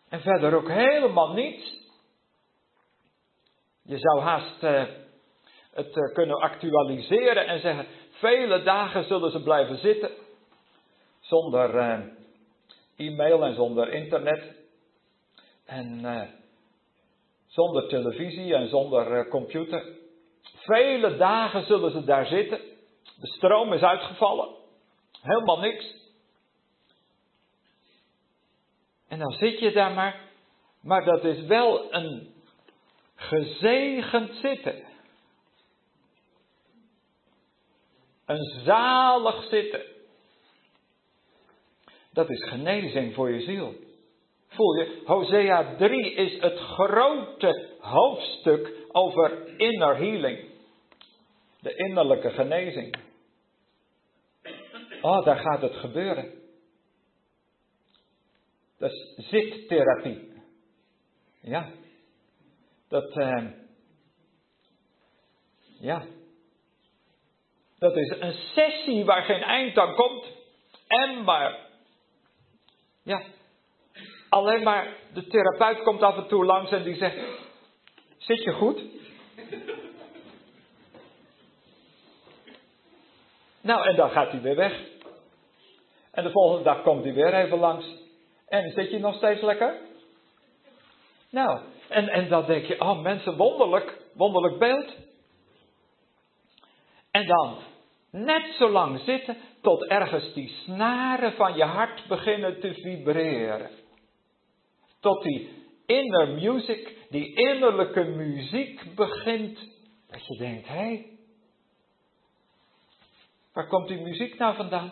En 0.09 0.21
verder 0.21 0.55
ook 0.55 0.69
helemaal 0.69 1.33
niets. 1.33 1.77
Je 3.83 3.97
zou 3.97 4.19
haast 4.19 4.63
uh, 4.63 4.83
het 5.73 5.95
uh, 5.95 6.13
kunnen 6.13 6.39
actualiseren 6.39 7.47
en 7.47 7.59
zeggen: 7.59 7.85
vele 8.11 8.63
dagen 8.63 9.03
zullen 9.03 9.31
ze 9.31 9.43
blijven 9.43 9.77
zitten. 9.77 10.11
Zonder 11.19 11.75
uh, 11.75 11.99
e-mail 12.97 13.43
en 13.43 13.55
zonder 13.55 13.93
internet. 13.93 14.57
En 15.65 16.01
zonder 17.47 17.87
televisie 17.87 18.55
en 18.55 18.67
zonder 18.67 19.27
computer. 19.27 19.83
Vele 20.55 21.17
dagen 21.17 21.65
zullen 21.65 21.91
ze 21.91 22.03
daar 22.03 22.25
zitten. 22.25 22.59
De 23.19 23.27
stroom 23.27 23.73
is 23.73 23.81
uitgevallen. 23.81 24.49
Helemaal 25.21 25.59
niks. 25.59 25.95
En 29.09 29.19
dan 29.19 29.31
zit 29.31 29.59
je 29.59 29.71
daar 29.71 29.91
maar. 29.91 30.21
Maar 30.81 31.05
dat 31.05 31.23
is 31.23 31.41
wel 31.45 31.93
een 31.93 32.33
gezegend 33.15 34.35
zitten. 34.35 34.83
Een 38.25 38.61
zalig 38.63 39.43
zitten. 39.43 39.81
Dat 42.13 42.29
is 42.29 42.49
genezing 42.49 43.13
voor 43.13 43.29
je 43.29 43.41
ziel. 43.41 43.73
Voel 44.47 44.75
je, 44.75 45.01
Hosea 45.05 45.75
3 45.75 46.13
is 46.13 46.41
het 46.41 46.57
grote 46.57 47.69
hoofdstuk 47.79 48.73
over 48.91 49.57
inner 49.57 49.97
healing. 49.97 50.49
De 51.61 51.75
innerlijke 51.75 52.29
genezing. 52.29 52.95
Oh, 55.01 55.25
daar 55.25 55.37
gaat 55.37 55.61
het 55.61 55.75
gebeuren. 55.75 56.38
Dat 58.79 58.91
is 58.91 59.27
zittherapie. 59.29 60.33
Ja. 61.41 61.71
Dat, 62.87 63.15
uh, 63.17 63.45
ja. 65.79 66.05
Dat 67.79 67.97
is 67.97 68.15
een 68.19 68.33
sessie 68.33 69.05
waar 69.05 69.23
geen 69.23 69.41
eind 69.41 69.77
aan 69.77 69.95
komt. 69.95 70.25
En 70.87 71.23
maar, 71.23 71.67
ja. 73.03 73.23
Alleen 74.29 74.63
maar 74.63 74.97
de 75.13 75.27
therapeut 75.27 75.83
komt 75.83 76.01
af 76.01 76.17
en 76.17 76.27
toe 76.27 76.45
langs 76.45 76.71
en 76.71 76.83
die 76.83 76.95
zegt: 76.95 77.17
Zit 78.17 78.43
je 78.43 78.51
goed? 78.51 78.83
Nou, 83.61 83.87
en 83.87 83.95
dan 83.95 84.09
gaat 84.09 84.31
hij 84.31 84.41
weer 84.41 84.55
weg. 84.55 84.87
En 86.11 86.23
de 86.23 86.31
volgende 86.31 86.63
dag 86.63 86.81
komt 86.81 87.03
hij 87.03 87.13
weer 87.13 87.33
even 87.33 87.59
langs. 87.59 88.08
En 88.49 88.71
zit 88.71 88.91
je 88.91 88.99
nog 88.99 89.15
steeds 89.15 89.41
lekker? 89.41 89.77
Nou, 91.29 91.59
en, 91.87 92.07
en 92.07 92.29
dan 92.29 92.45
denk 92.45 92.65
je, 92.65 92.81
oh 92.81 93.01
mensen, 93.01 93.37
wonderlijk, 93.37 94.01
wonderlijk 94.13 94.59
beeld. 94.59 94.95
En 97.11 97.27
dan 97.27 97.57
net 98.11 98.55
zo 98.57 98.69
lang 98.69 98.99
zitten 98.99 99.37
tot 99.61 99.85
ergens 99.85 100.33
die 100.33 100.47
snaren 100.47 101.33
van 101.33 101.55
je 101.55 101.63
hart 101.63 102.07
beginnen 102.07 102.59
te 102.59 102.73
vibreren. 102.73 103.69
Tot 104.99 105.23
die 105.23 105.49
inner 105.85 106.27
music, 106.27 106.97
die 107.09 107.35
innerlijke 107.35 108.03
muziek 108.03 108.95
begint. 108.95 109.59
Dat 110.07 110.27
je 110.27 110.37
denkt, 110.37 110.67
hé, 110.67 111.17
Waar 113.59 113.67
komt 113.67 113.87
die 113.87 114.01
muziek 114.01 114.37
nou 114.37 114.55
vandaan? 114.55 114.91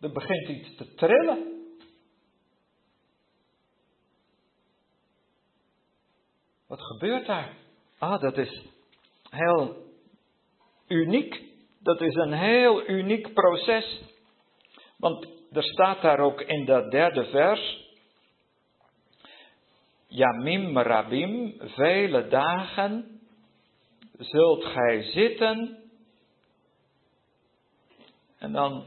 Er 0.00 0.12
begint 0.12 0.48
iets 0.48 0.76
te 0.76 0.94
trillen. 0.94 1.59
Wat 6.70 6.80
gebeurt 6.80 7.26
daar? 7.26 7.56
Ah, 7.98 8.20
dat 8.20 8.36
is 8.36 8.62
heel 9.30 9.76
uniek. 10.88 11.42
Dat 11.82 12.00
is 12.00 12.14
een 12.14 12.32
heel 12.32 12.88
uniek 12.88 13.34
proces. 13.34 14.02
Want 14.96 15.26
er 15.52 15.62
staat 15.62 16.02
daar 16.02 16.18
ook 16.18 16.40
in 16.40 16.64
dat 16.64 16.90
derde 16.90 17.24
vers. 17.24 17.88
Yamim 20.06 20.78
Rabim, 20.78 21.54
vele 21.58 22.28
dagen 22.28 23.20
zult 24.18 24.64
gij 24.64 25.02
zitten 25.02 25.78
en 28.38 28.52
dan 28.52 28.86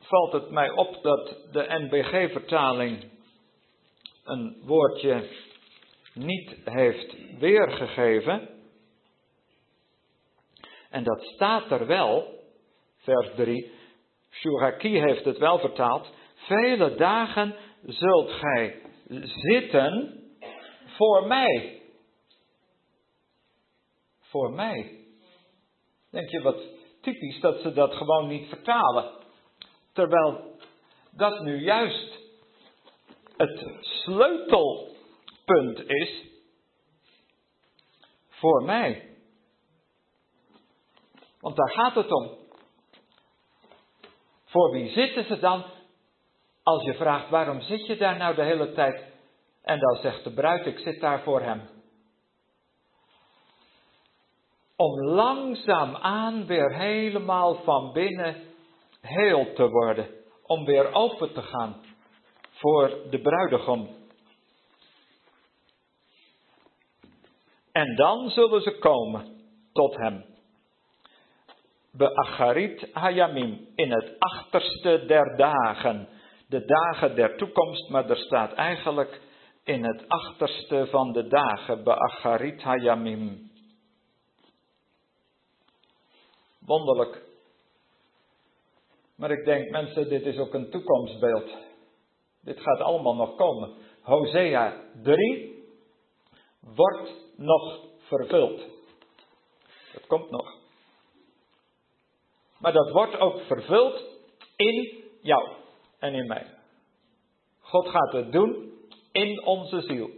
valt 0.00 0.32
het 0.32 0.50
mij 0.50 0.70
op 0.70 1.02
dat 1.02 1.36
de 1.52 1.66
NBG-vertaling 1.68 3.10
een 4.24 4.60
woordje 4.64 5.28
niet 6.14 6.56
heeft 6.64 7.16
weergegeven. 7.38 8.48
En 10.90 11.04
dat 11.04 11.22
staat 11.22 11.70
er 11.70 11.86
wel, 11.86 12.40
vers 12.96 13.30
3. 13.36 13.72
Shuraki 14.30 15.00
heeft 15.00 15.24
het 15.24 15.38
wel 15.38 15.58
vertaald. 15.58 16.12
Vele 16.34 16.94
dagen 16.94 17.56
zult 17.82 18.30
gij 18.30 18.82
zitten 19.22 20.20
voor 20.86 21.26
mij. 21.26 21.82
Voor 24.20 24.52
mij. 24.52 25.04
Denk 26.10 26.30
je 26.30 26.42
wat 26.42 26.62
typisch 27.00 27.40
dat 27.40 27.60
ze 27.60 27.72
dat 27.72 27.94
gewoon 27.94 28.28
niet 28.28 28.48
vertalen. 28.48 29.10
Terwijl 29.92 30.56
dat 31.10 31.40
nu 31.40 31.64
juist 31.64 32.18
het 33.36 33.66
sleutelpunt 35.44 35.88
is 35.88 36.24
voor 38.28 38.62
mij. 38.62 39.08
Want 41.40 41.56
daar 41.56 41.70
gaat 41.70 41.94
het 41.94 42.12
om. 42.12 42.30
Voor 44.44 44.70
wie 44.70 44.90
zitten 44.90 45.24
ze 45.24 45.38
dan? 45.38 45.64
Als 46.62 46.84
je 46.84 46.94
vraagt 46.94 47.30
waarom 47.30 47.60
zit 47.60 47.86
je 47.86 47.96
daar 47.96 48.16
nou 48.16 48.34
de 48.34 48.42
hele 48.42 48.72
tijd? 48.72 49.12
En 49.62 49.78
dan 49.78 49.96
zegt 49.96 50.24
de 50.24 50.32
bruid, 50.32 50.66
ik 50.66 50.78
zit 50.78 51.00
daar 51.00 51.22
voor 51.22 51.40
hem. 51.40 51.68
Om 54.76 55.04
langzaamaan 55.04 56.46
weer 56.46 56.74
helemaal 56.74 57.54
van 57.54 57.92
binnen 57.92 58.42
heel 59.00 59.52
te 59.52 59.68
worden. 59.68 60.08
Om 60.42 60.64
weer 60.64 60.92
open 60.92 61.32
te 61.32 61.42
gaan 61.42 61.84
voor 62.50 63.06
de 63.10 63.20
bruidegom. 63.20 64.03
En 67.74 67.96
dan 67.96 68.30
zullen 68.30 68.60
ze 68.60 68.78
komen 68.78 69.26
tot 69.72 69.96
hem. 69.96 70.24
Beacharit 71.92 72.88
Hayamim, 72.92 73.68
in 73.74 73.90
het 73.90 74.18
achterste 74.18 75.04
der 75.06 75.36
dagen. 75.36 76.08
De 76.48 76.64
dagen 76.64 77.14
der 77.14 77.36
toekomst, 77.36 77.88
maar 77.88 78.10
er 78.10 78.16
staat 78.16 78.52
eigenlijk 78.52 79.20
in 79.64 79.84
het 79.84 80.08
achterste 80.08 80.86
van 80.90 81.12
de 81.12 81.26
dagen. 81.26 81.84
Beacharit 81.84 82.62
Hayamim. 82.62 83.50
Wonderlijk. 86.60 87.22
Maar 89.16 89.30
ik 89.30 89.44
denk, 89.44 89.70
mensen, 89.70 90.08
dit 90.08 90.26
is 90.26 90.38
ook 90.38 90.54
een 90.54 90.70
toekomstbeeld. 90.70 91.50
Dit 92.42 92.60
gaat 92.60 92.80
allemaal 92.80 93.14
nog 93.14 93.36
komen. 93.36 93.72
Hosea 94.02 94.82
3 95.02 95.64
wordt 96.60 97.23
nog 97.36 97.80
vervuld. 97.98 98.60
Dat 99.92 100.06
komt 100.06 100.30
nog. 100.30 100.54
Maar 102.58 102.72
dat 102.72 102.90
wordt 102.90 103.18
ook 103.18 103.40
vervuld 103.40 104.04
in 104.56 105.04
jou 105.20 105.48
en 105.98 106.14
in 106.14 106.26
mij. 106.26 106.46
God 107.60 107.88
gaat 107.88 108.12
het 108.12 108.32
doen 108.32 108.72
in 109.12 109.44
onze 109.44 109.80
ziel. 109.80 110.10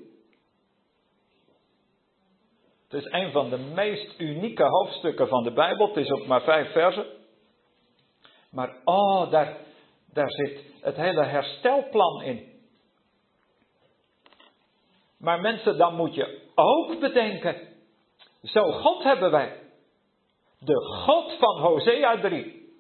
Het 2.89 3.05
is 3.05 3.13
een 3.13 3.33
van 3.33 3.51
de 3.51 3.59
meest 3.59 4.19
unieke 4.19 4.65
hoofdstukken 4.65 5.29
van 5.29 5.43
de 5.43 5.53
Bijbel. 5.53 5.87
Het 5.87 5.97
is 5.97 6.11
ook 6.11 6.27
maar 6.27 6.43
vijf 6.43 6.73
versen. 6.73 7.07
Maar 8.51 8.77
oh, 8.85 9.31
daar, 9.31 9.57
daar 10.13 10.31
zit 10.31 10.61
het 10.81 10.97
hele 10.97 11.25
herstelplan 11.25 12.23
in. 12.23 12.56
Maar 15.19 15.41
mensen, 15.41 15.79
dan 15.79 15.95
moet 15.95 16.15
je 16.15 16.41
ook 16.55 17.01
bedenken. 17.01 17.69
Zo 18.43 18.73
God 18.73 19.03
hebben 19.03 19.31
wij. 19.31 19.61
De 20.59 20.85
God 20.85 21.33
van 21.39 21.61
Hosea 21.61 22.21
3. 22.21 22.75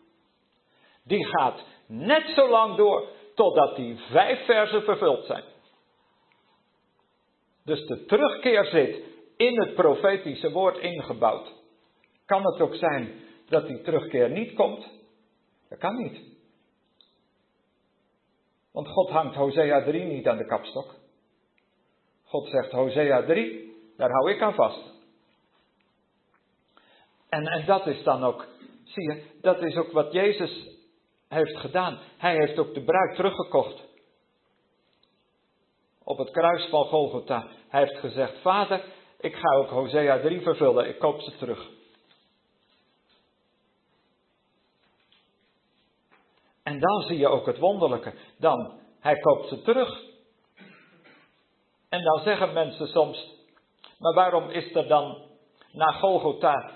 Die 1.05 1.27
gaat 1.27 1.65
net 1.87 2.29
zo 2.35 2.49
lang 2.49 2.77
door 2.77 3.09
totdat 3.35 3.77
die 3.77 3.99
vijf 4.11 4.45
versen 4.45 4.83
vervuld 4.83 5.25
zijn. 5.25 5.45
Dus 7.65 7.87
de 7.87 8.05
terugkeer 8.05 8.65
zit 8.65 9.03
in 9.37 9.61
het 9.61 9.75
profetische 9.75 10.51
woord 10.51 10.79
ingebouwd. 10.79 11.53
Kan 12.27 12.45
het 12.45 12.61
ook 12.61 12.75
zijn 12.75 13.21
dat 13.49 13.67
die 13.67 13.83
terugkeer 13.83 14.31
niet 14.31 14.55
komt? 14.55 14.89
Dat 15.69 15.79
kan 15.79 15.97
niet. 15.97 16.21
Want 18.73 18.89
God 18.89 19.11
hangt 19.11 19.35
Hosea 19.35 19.85
3 19.85 20.05
niet 20.05 20.29
aan 20.29 20.37
de 20.37 20.47
kapstok. 20.47 20.95
God 22.27 22.49
zegt 22.49 22.73
Hosea 22.73 23.23
3, 23.23 23.75
daar 23.97 24.11
hou 24.11 24.31
ik 24.31 24.43
aan 24.43 24.55
vast. 24.55 24.95
En, 27.29 27.47
en 27.47 27.67
dat 27.67 27.87
is 27.87 28.03
dan 28.03 28.25
ook, 28.25 28.47
zie 28.85 29.13
je, 29.13 29.25
dat 29.41 29.63
is 29.63 29.77
ook 29.77 29.93
wat 29.93 30.13
Jezus 30.13 30.77
heeft 31.29 31.57
gedaan. 31.57 31.99
Hij 32.17 32.35
heeft 32.35 32.59
ook 32.59 32.75
de 32.75 32.85
bruid 32.85 33.15
teruggekocht. 33.15 33.85
Op 36.05 36.19
het 36.19 36.31
kruis 36.31 36.69
van 36.69 36.85
Golgotha. 36.85 37.49
Hij 37.69 37.81
heeft 37.81 37.99
gezegd, 37.99 38.41
vader, 38.41 38.85
ik 39.21 39.35
ga 39.37 39.55
ook 39.55 39.69
Hosea 39.69 40.21
3 40.21 40.41
vervullen, 40.41 40.89
ik 40.89 40.99
koop 40.99 41.21
ze 41.21 41.37
terug. 41.37 41.71
En 46.63 46.81
dan 46.81 47.03
zie 47.03 47.19
je 47.19 47.29
ook 47.29 47.47
het 47.47 47.59
wonderlijke. 47.59 48.15
Dan, 48.39 48.81
hij 49.01 49.19
koopt 49.21 49.49
ze 49.49 49.63
terug. 49.63 50.03
En 51.97 52.03
dan 52.03 52.21
zeggen 52.23 52.53
mensen 52.53 52.87
soms, 52.87 53.35
maar 53.99 54.15
waarom 54.15 54.51
is 54.51 54.75
er 54.75 54.89
dan 54.89 55.23
na 55.73 55.93
Golgotha 55.93 56.71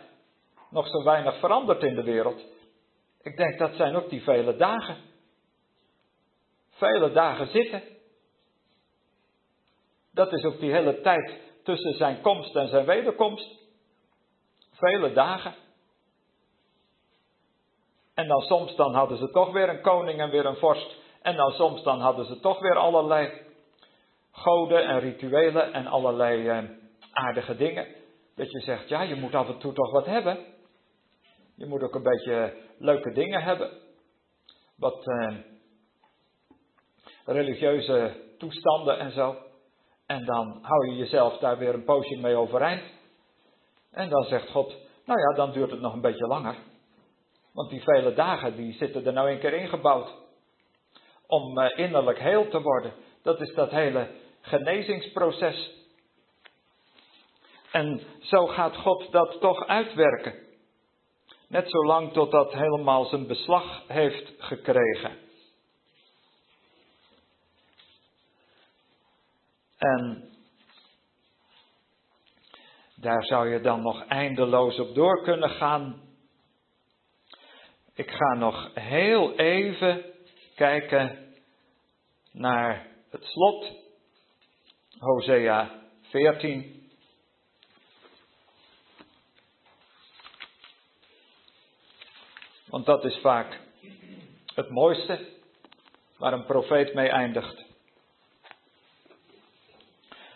nog 0.70 0.88
zo 0.88 1.02
weinig 1.02 1.38
veranderd 1.38 1.82
in 1.82 1.94
de 1.94 2.02
wereld? 2.02 2.44
Ik 3.22 3.36
denk 3.36 3.58
dat 3.58 3.74
zijn 3.74 3.96
ook 3.96 4.10
die 4.10 4.22
vele 4.22 4.56
dagen. 4.56 4.96
Vele 6.70 7.12
dagen 7.12 7.46
zitten. 7.46 7.82
Dat 10.12 10.32
is 10.32 10.44
ook 10.44 10.60
die 10.60 10.72
hele 10.72 11.00
tijd 11.00 11.40
tussen 11.64 11.94
zijn 11.94 12.20
komst 12.20 12.56
en 12.56 12.68
zijn 12.68 12.86
wederkomst. 12.86 13.58
Vele 14.72 15.12
dagen. 15.12 15.54
En 18.14 18.28
dan 18.28 18.40
soms 18.40 18.76
dan 18.76 18.94
hadden 18.94 19.18
ze 19.18 19.30
toch 19.30 19.52
weer 19.52 19.68
een 19.68 19.82
koning 19.82 20.20
en 20.20 20.30
weer 20.30 20.46
een 20.46 20.56
vorst. 20.56 20.96
En 21.22 21.36
dan 21.36 21.50
soms 21.50 21.82
dan 21.82 22.00
hadden 22.00 22.24
ze 22.24 22.40
toch 22.40 22.60
weer 22.60 22.76
allerlei 22.76 23.48
goden 24.30 24.86
en 24.86 25.00
rituelen 25.00 25.72
en 25.72 25.86
allerlei 25.86 26.48
eh, 26.48 26.64
aardige 27.12 27.56
dingen. 27.56 27.86
Dat 28.34 28.50
je 28.50 28.60
zegt, 28.60 28.88
ja, 28.88 29.02
je 29.02 29.14
moet 29.14 29.34
af 29.34 29.48
en 29.48 29.58
toe 29.58 29.72
toch 29.72 29.92
wat 29.92 30.06
hebben. 30.06 30.38
Je 31.56 31.66
moet 31.66 31.82
ook 31.82 31.94
een 31.94 32.02
beetje 32.02 32.56
leuke 32.78 33.12
dingen 33.12 33.42
hebben. 33.42 33.70
Wat 34.76 35.06
eh, 35.06 35.36
religieuze 37.24 38.28
toestanden 38.38 38.98
en 38.98 39.12
zo. 39.12 39.36
En 40.06 40.24
dan 40.24 40.58
hou 40.62 40.90
je 40.90 40.96
jezelf 40.96 41.38
daar 41.38 41.58
weer 41.58 41.74
een 41.74 41.84
poosje 41.84 42.16
mee 42.16 42.36
overeind. 42.36 42.82
En 43.90 44.08
dan 44.08 44.22
zegt 44.22 44.50
God, 44.50 44.76
nou 45.04 45.20
ja, 45.20 45.36
dan 45.36 45.52
duurt 45.52 45.70
het 45.70 45.80
nog 45.80 45.92
een 45.92 46.00
beetje 46.00 46.26
langer. 46.26 46.56
Want 47.52 47.70
die 47.70 47.82
vele 47.82 48.14
dagen, 48.14 48.56
die 48.56 48.72
zitten 48.72 49.06
er 49.06 49.12
nou 49.12 49.30
een 49.30 49.38
keer 49.38 49.52
ingebouwd. 49.52 50.14
Om 51.26 51.58
uh, 51.58 51.78
innerlijk 51.78 52.18
heel 52.18 52.48
te 52.48 52.60
worden. 52.60 52.92
Dat 53.22 53.40
is 53.40 53.54
dat 53.54 53.70
hele 53.70 54.10
genezingsproces. 54.40 55.78
En 57.70 58.00
zo 58.20 58.46
gaat 58.46 58.76
God 58.76 59.12
dat 59.12 59.40
toch 59.40 59.66
uitwerken. 59.66 60.34
Net 61.48 61.70
zolang 61.70 62.12
tot 62.12 62.30
dat 62.30 62.52
helemaal 62.52 63.04
zijn 63.04 63.26
beslag 63.26 63.84
heeft 63.86 64.32
gekregen. 64.38 65.18
En 69.78 70.28
daar 72.94 73.24
zou 73.24 73.48
je 73.48 73.60
dan 73.60 73.82
nog 73.82 74.04
eindeloos 74.04 74.78
op 74.78 74.94
door 74.94 75.22
kunnen 75.22 75.50
gaan. 75.50 76.00
Ik 77.94 78.10
ga 78.10 78.34
nog 78.34 78.70
heel 78.74 79.34
even 79.34 80.04
kijken 80.54 81.34
naar 82.32 82.89
het 83.10 83.24
slot, 83.24 83.72
Hosea 84.98 85.82
14. 86.02 86.90
Want 92.66 92.86
dat 92.86 93.04
is 93.04 93.18
vaak 93.18 93.60
het 94.54 94.70
mooiste 94.70 95.28
waar 96.16 96.32
een 96.32 96.44
profeet 96.44 96.94
mee 96.94 97.08
eindigt. 97.08 97.64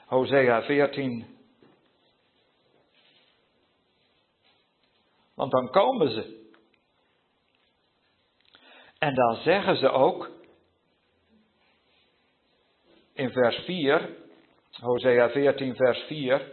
Hosea 0.07 0.63
14. 0.63 1.37
Want 5.35 5.51
dan 5.51 5.71
komen 5.71 6.11
ze. 6.11 6.43
En 8.99 9.15
dan 9.15 9.35
zeggen 9.35 9.77
ze 9.77 9.91
ook 9.91 10.31
in 13.15 13.31
vers 13.31 13.57
4, 13.57 14.17
Hosea 14.81 15.29
14, 15.29 15.77
vers 15.77 15.99
4, 15.99 16.53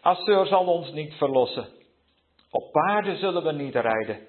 Assur 0.00 0.46
zal 0.46 0.66
ons 0.66 0.92
niet 0.92 1.14
verlossen. 1.14 1.68
Op 2.50 2.72
paarden 2.72 3.16
zullen 3.16 3.44
we 3.44 3.52
niet 3.52 3.74
rijden. 3.74 4.26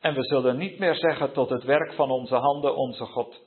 En 0.00 0.14
we 0.14 0.24
zullen 0.24 0.56
niet 0.56 0.78
meer 0.78 0.94
zeggen 0.94 1.32
tot 1.32 1.50
het 1.50 1.64
werk 1.64 1.92
van 1.92 2.10
onze 2.10 2.34
handen, 2.34 2.76
onze 2.76 3.04
God. 3.04 3.40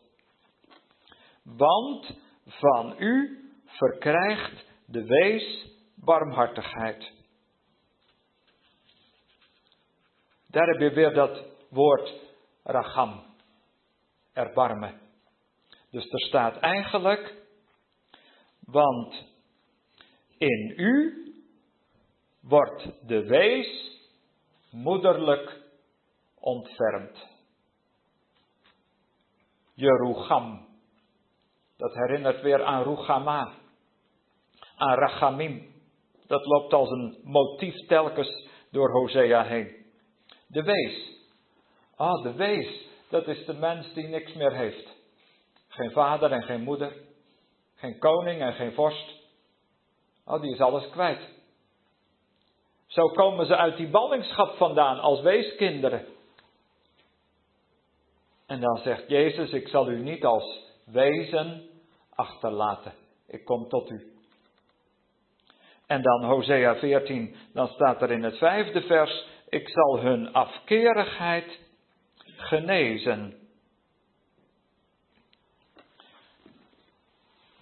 Want 1.43 2.17
van 2.45 2.95
u 2.97 3.39
verkrijgt 3.65 4.65
de 4.85 5.05
wees 5.05 5.67
barmhartigheid. 5.95 7.11
Daar 10.47 10.67
heb 10.67 10.79
je 10.79 10.91
weer 10.91 11.13
dat 11.13 11.45
woord 11.69 12.13
racham, 12.63 13.23
erbarmen. 14.33 15.02
Dus 15.93 16.11
er 16.11 16.19
staat 16.19 16.57
eigenlijk, 16.57 17.33
want 18.59 19.25
in 20.37 20.73
u 20.77 21.13
wordt 22.41 23.07
de 23.07 23.23
wees 23.25 23.99
moederlijk 24.71 25.61
ontfermd. 26.39 27.27
Jerucham, 29.73 30.67
dat 31.77 31.93
herinnert 31.93 32.41
weer 32.41 32.63
aan 32.63 32.83
Ruchama, 32.83 33.53
aan 34.75 34.97
Rachamim. 34.97 35.73
Dat 36.27 36.45
loopt 36.45 36.73
als 36.73 36.89
een 36.89 37.19
motief 37.23 37.75
telkens 37.87 38.47
door 38.71 38.91
Hosea 38.91 39.43
heen. 39.43 39.85
De 40.47 40.63
wees. 40.63 41.19
Ah, 41.95 42.23
de 42.23 42.33
wees, 42.33 42.87
dat 43.09 43.27
is 43.27 43.45
de 43.45 43.53
mens 43.53 43.93
die 43.93 44.07
niks 44.07 44.33
meer 44.33 44.55
heeft. 44.55 45.02
Geen 45.73 45.91
vader 45.91 46.31
en 46.31 46.43
geen 46.43 46.61
moeder. 46.61 46.93
Geen 47.75 47.99
koning 47.99 48.41
en 48.41 48.53
geen 48.53 48.73
vorst. 48.73 49.21
Oh, 50.25 50.41
die 50.41 50.53
is 50.53 50.59
alles 50.59 50.89
kwijt. 50.89 51.29
Zo 52.87 53.07
komen 53.07 53.45
ze 53.45 53.55
uit 53.55 53.77
die 53.77 53.87
ballingschap 53.87 54.55
vandaan 54.55 54.99
als 54.99 55.21
weeskinderen. 55.21 56.05
En 58.45 58.59
dan 58.59 58.77
zegt 58.77 59.09
Jezus, 59.09 59.51
ik 59.51 59.67
zal 59.67 59.89
u 59.89 59.99
niet 59.99 60.25
als 60.25 60.63
wezen 60.85 61.69
achterlaten. 62.09 62.93
Ik 63.27 63.45
kom 63.45 63.69
tot 63.69 63.89
u. 63.89 64.13
En 65.87 66.01
dan 66.01 66.23
Hosea 66.23 66.75
14, 66.75 67.35
dan 67.53 67.67
staat 67.67 68.01
er 68.01 68.11
in 68.11 68.23
het 68.23 68.37
vijfde 68.37 68.81
vers, 68.81 69.27
ik 69.49 69.69
zal 69.69 69.99
hun 69.99 70.33
afkerigheid 70.33 71.59
genezen. 72.37 73.42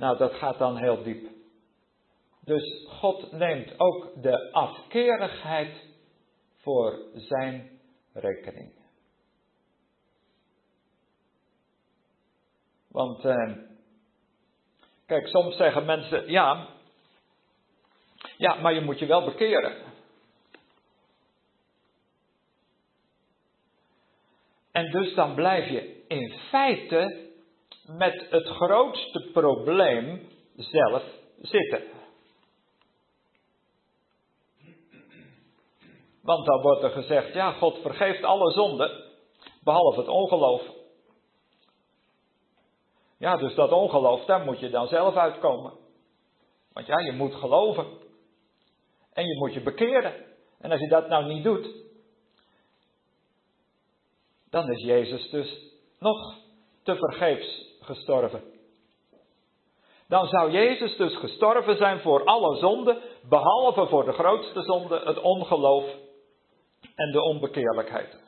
Nou, 0.01 0.17
dat 0.17 0.33
gaat 0.33 0.57
dan 0.57 0.77
heel 0.77 1.03
diep. 1.03 1.29
Dus 2.43 2.87
God 2.87 3.31
neemt 3.31 3.79
ook 3.79 4.21
de 4.21 4.51
afkerigheid 4.51 5.87
voor 6.55 6.99
zijn 7.13 7.79
rekening. 8.13 8.73
Want, 12.87 13.25
eh, 13.25 13.53
kijk, 15.05 15.27
soms 15.27 15.57
zeggen 15.57 15.85
mensen, 15.85 16.31
ja, 16.31 16.67
ja, 18.37 18.55
maar 18.55 18.73
je 18.73 18.81
moet 18.81 18.99
je 18.99 19.05
wel 19.05 19.25
bekeren. 19.25 19.83
En 24.71 24.91
dus 24.91 25.15
dan 25.15 25.35
blijf 25.35 25.69
je 25.69 26.03
in 26.07 26.33
feite 26.49 27.30
met 27.97 28.27
het 28.29 28.47
grootste 28.47 29.29
probleem 29.33 30.29
zelf 30.55 31.03
zitten. 31.41 31.83
Want 36.21 36.45
dan 36.45 36.61
wordt 36.61 36.83
er 36.83 36.89
gezegd, 36.89 37.33
ja, 37.33 37.51
God 37.51 37.77
vergeeft 37.81 38.23
alle 38.23 38.51
zonden, 38.51 39.03
behalve 39.63 39.99
het 39.99 40.09
ongeloof. 40.09 40.61
Ja, 43.17 43.37
dus 43.37 43.55
dat 43.55 43.71
ongeloof, 43.71 44.25
daar 44.25 44.45
moet 44.45 44.59
je 44.59 44.69
dan 44.69 44.87
zelf 44.87 45.15
uitkomen. 45.15 45.73
Want 46.73 46.85
ja, 46.87 46.99
je 46.99 47.11
moet 47.11 47.35
geloven. 47.35 47.85
En 49.13 49.25
je 49.25 49.37
moet 49.37 49.53
je 49.53 49.61
bekeren. 49.61 50.25
En 50.59 50.71
als 50.71 50.79
je 50.79 50.87
dat 50.87 51.07
nou 51.07 51.25
niet 51.25 51.43
doet, 51.43 51.67
dan 54.49 54.71
is 54.71 54.83
Jezus 54.83 55.29
dus 55.29 55.73
nog 55.99 56.35
te 56.83 56.95
vergeefs 56.95 57.70
gestorven. 57.81 58.43
Dan 60.07 60.27
zou 60.27 60.51
Jezus 60.51 60.97
dus 60.97 61.15
gestorven 61.15 61.77
zijn 61.77 61.99
voor 61.99 62.25
alle 62.25 62.55
zonden, 62.57 63.01
behalve 63.29 63.87
voor 63.87 64.05
de 64.05 64.13
grootste 64.13 64.61
zonde, 64.61 65.01
het 65.05 65.19
ongeloof 65.19 65.85
en 66.95 67.11
de 67.11 67.21
onbekeerlijkheid. 67.21 68.19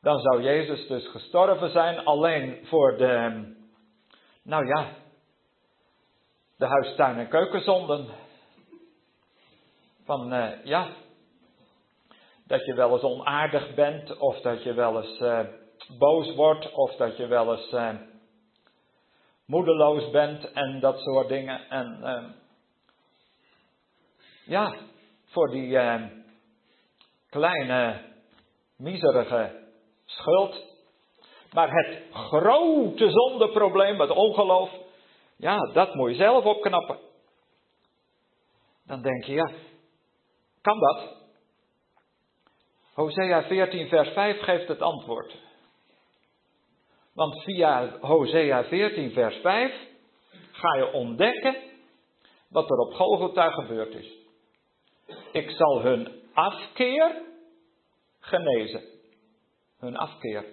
Dan 0.00 0.18
zou 0.18 0.42
Jezus 0.42 0.86
dus 0.86 1.08
gestorven 1.08 1.70
zijn 1.70 2.04
alleen 2.04 2.66
voor 2.66 2.96
de, 2.96 3.44
nou 4.42 4.66
ja, 4.66 4.94
de 6.56 6.66
huistuin- 6.66 7.18
en 7.18 7.28
keukenzonden. 7.28 8.08
Van, 10.04 10.34
uh, 10.34 10.64
ja, 10.64 10.88
dat 12.50 12.64
je 12.64 12.74
wel 12.74 12.92
eens 12.92 13.02
onaardig 13.02 13.74
bent, 13.74 14.18
of 14.18 14.40
dat 14.40 14.62
je 14.62 14.74
wel 14.74 15.02
eens 15.02 15.20
uh, 15.20 15.40
boos 15.98 16.34
wordt, 16.34 16.72
of 16.72 16.96
dat 16.96 17.16
je 17.16 17.26
wel 17.26 17.56
eens 17.56 17.72
uh, 17.72 17.94
moedeloos 19.46 20.10
bent 20.10 20.52
en 20.52 20.80
dat 20.80 20.98
soort 21.00 21.28
dingen. 21.28 21.68
En 21.68 22.34
ja, 24.44 24.74
voor 25.24 25.50
die 25.50 25.78
kleine, 27.28 28.00
miserige 28.76 29.66
schuld. 30.04 30.64
Maar 31.52 31.70
het 31.70 32.02
grote 32.12 33.10
zondeprobleem, 33.10 34.00
het 34.00 34.10
ongeloof, 34.10 34.70
ja, 35.36 35.58
dat 35.72 35.94
moet 35.94 36.10
je 36.10 36.16
zelf 36.16 36.44
opknappen. 36.44 36.98
Dan 38.86 39.02
denk 39.02 39.24
je, 39.24 39.32
ja, 39.32 39.50
kan 40.60 40.78
dat? 40.78 41.19
Hosea 43.00 43.42
14, 43.42 43.88
vers 43.88 44.08
5 44.08 44.40
geeft 44.40 44.68
het 44.68 44.82
antwoord. 44.82 45.36
Want 47.14 47.42
via 47.42 47.98
Hosea 48.00 48.64
14, 48.64 49.12
vers 49.12 49.36
5 49.36 49.72
ga 50.52 50.76
je 50.76 50.92
ontdekken 50.92 51.56
wat 52.48 52.70
er 52.70 52.76
op 52.76 52.94
Golgotha 52.94 53.50
gebeurd 53.50 53.94
is. 53.94 54.12
Ik 55.32 55.50
zal 55.50 55.80
hun 55.80 56.22
afkeer 56.32 57.22
genezen. 58.20 58.82
Hun 59.78 59.96
afkeer. 59.96 60.44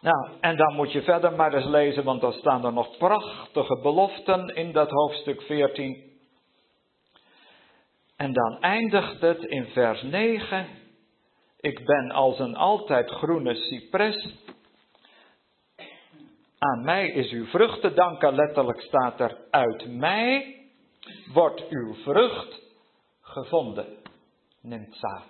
Nou, 0.00 0.28
en 0.40 0.56
dan 0.56 0.74
moet 0.74 0.92
je 0.92 1.02
verder 1.02 1.32
maar 1.32 1.54
eens 1.54 1.66
lezen, 1.66 2.04
want 2.04 2.20
dan 2.20 2.32
staan 2.32 2.64
er 2.64 2.72
nog 2.72 2.96
prachtige 2.96 3.78
beloften 3.82 4.48
in 4.48 4.72
dat 4.72 4.90
hoofdstuk 4.90 5.42
14. 5.42 6.05
En 8.16 8.32
dan 8.32 8.60
eindigt 8.60 9.20
het 9.20 9.44
in 9.44 9.66
vers 9.66 10.02
9. 10.02 10.66
Ik 11.60 11.84
ben 11.84 12.10
als 12.10 12.38
een 12.38 12.56
altijd 12.56 13.10
groene 13.10 13.54
cipres. 13.54 14.34
Aan 16.58 16.84
mij 16.84 17.08
is 17.08 17.30
uw 17.30 17.46
vrucht 17.46 17.80
te 17.80 17.94
danken, 17.94 18.34
letterlijk 18.34 18.80
staat 18.80 19.20
er, 19.20 19.38
uit 19.50 19.86
mij 19.88 20.60
wordt 21.32 21.68
uw 21.68 21.94
vrucht 21.94 22.60
gevonden. 23.20 23.86
Nimtza. 24.60 25.22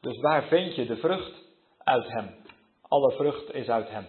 Dus 0.00 0.20
waar 0.20 0.42
vind 0.42 0.74
je 0.74 0.86
de 0.86 0.96
vrucht? 0.96 1.32
Uit 1.78 2.08
hem. 2.08 2.34
Alle 2.82 3.12
vrucht 3.12 3.54
is 3.54 3.68
uit 3.68 3.88
hem. 3.88 4.06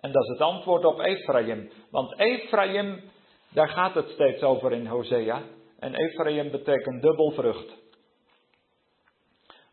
En 0.00 0.12
dat 0.12 0.22
is 0.22 0.28
het 0.28 0.40
antwoord 0.40 0.84
op 0.84 1.00
Ephraim. 1.00 1.70
Want 1.90 2.18
Ephraim, 2.18 3.02
daar 3.48 3.68
gaat 3.68 3.94
het 3.94 4.08
steeds 4.08 4.42
over 4.42 4.72
in 4.72 4.86
Hosea. 4.86 5.42
En 5.78 5.94
Ephraim 5.94 6.50
betekent 6.50 7.02
dubbel 7.02 7.30
vrucht. 7.30 7.76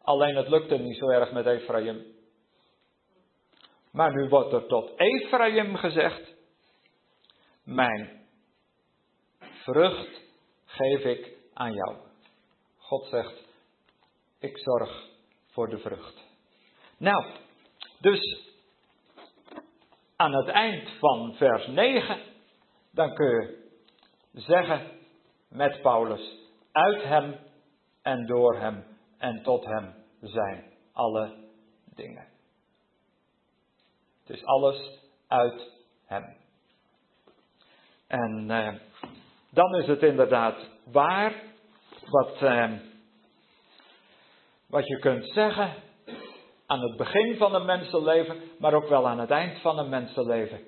Alleen 0.02 0.36
het 0.36 0.48
lukte 0.48 0.78
niet 0.78 0.98
zo 0.98 1.10
erg 1.10 1.32
met 1.32 1.46
Ephraim. 1.46 2.06
Maar 3.92 4.16
nu 4.16 4.30
wordt 4.30 4.54
er 4.54 4.66
tot 4.66 5.00
Ephraim 5.00 5.76
gezegd: 5.76 6.36
Mijn 7.64 8.28
vrucht 9.40 10.22
geef 10.66 11.04
ik 11.04 11.38
aan 11.54 11.74
jou. 11.74 11.98
God 12.78 13.06
zegt: 13.06 13.44
Ik 14.40 14.58
zorg 14.58 15.10
voor 15.48 15.70
de 15.70 15.78
vrucht. 15.78 16.24
Nou, 16.98 17.26
dus 18.00 18.54
aan 20.16 20.34
het 20.34 20.48
eind 20.48 20.90
van 21.00 21.36
vers 21.36 21.68
9, 21.68 22.20
dan 22.92 23.14
kun 23.14 23.28
je 23.28 23.64
zeggen 24.32 24.95
met 25.56 25.82
Paulus, 25.82 26.38
uit 26.72 27.04
hem 27.04 27.36
en 28.02 28.26
door 28.26 28.60
hem 28.60 28.84
en 29.18 29.44
tot 29.44 29.66
hem 29.66 29.94
zijn 30.22 30.64
alle 30.94 31.34
dingen. 31.96 32.28
Het 34.26 34.38
is 34.38 34.46
alles 34.46 35.00
uit 35.28 35.72
hem. 36.06 36.38
En 38.08 38.52
eh, 38.52 38.74
dan 39.50 39.76
is 39.76 39.88
het 39.88 40.04
inderdaad 40.04 40.70
waar 40.92 41.44
wat, 42.10 42.42
eh, 42.42 42.72
wat 44.68 44.88
je 44.88 45.00
kunt 45.00 45.26
zeggen 45.26 45.74
aan 46.66 46.82
het 46.82 46.98
begin 46.98 47.38
van 47.38 47.56
een 47.56 47.66
mensenleven, 47.66 48.42
maar 48.60 48.74
ook 48.74 48.88
wel 48.88 49.08
aan 49.08 49.20
het 49.20 49.32
eind 49.32 49.62
van 49.62 49.78
een 49.78 49.90
mensenleven. 49.90 50.62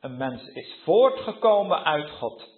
Een 0.00 0.16
mens 0.16 0.46
is 0.48 0.80
voortgekomen 0.84 1.84
uit 1.84 2.10
God 2.10 2.57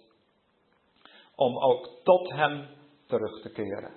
om 1.41 1.57
ook 1.57 1.89
tot 2.03 2.29
Hem 2.29 2.67
terug 3.05 3.41
te 3.41 3.51
keren. 3.51 3.93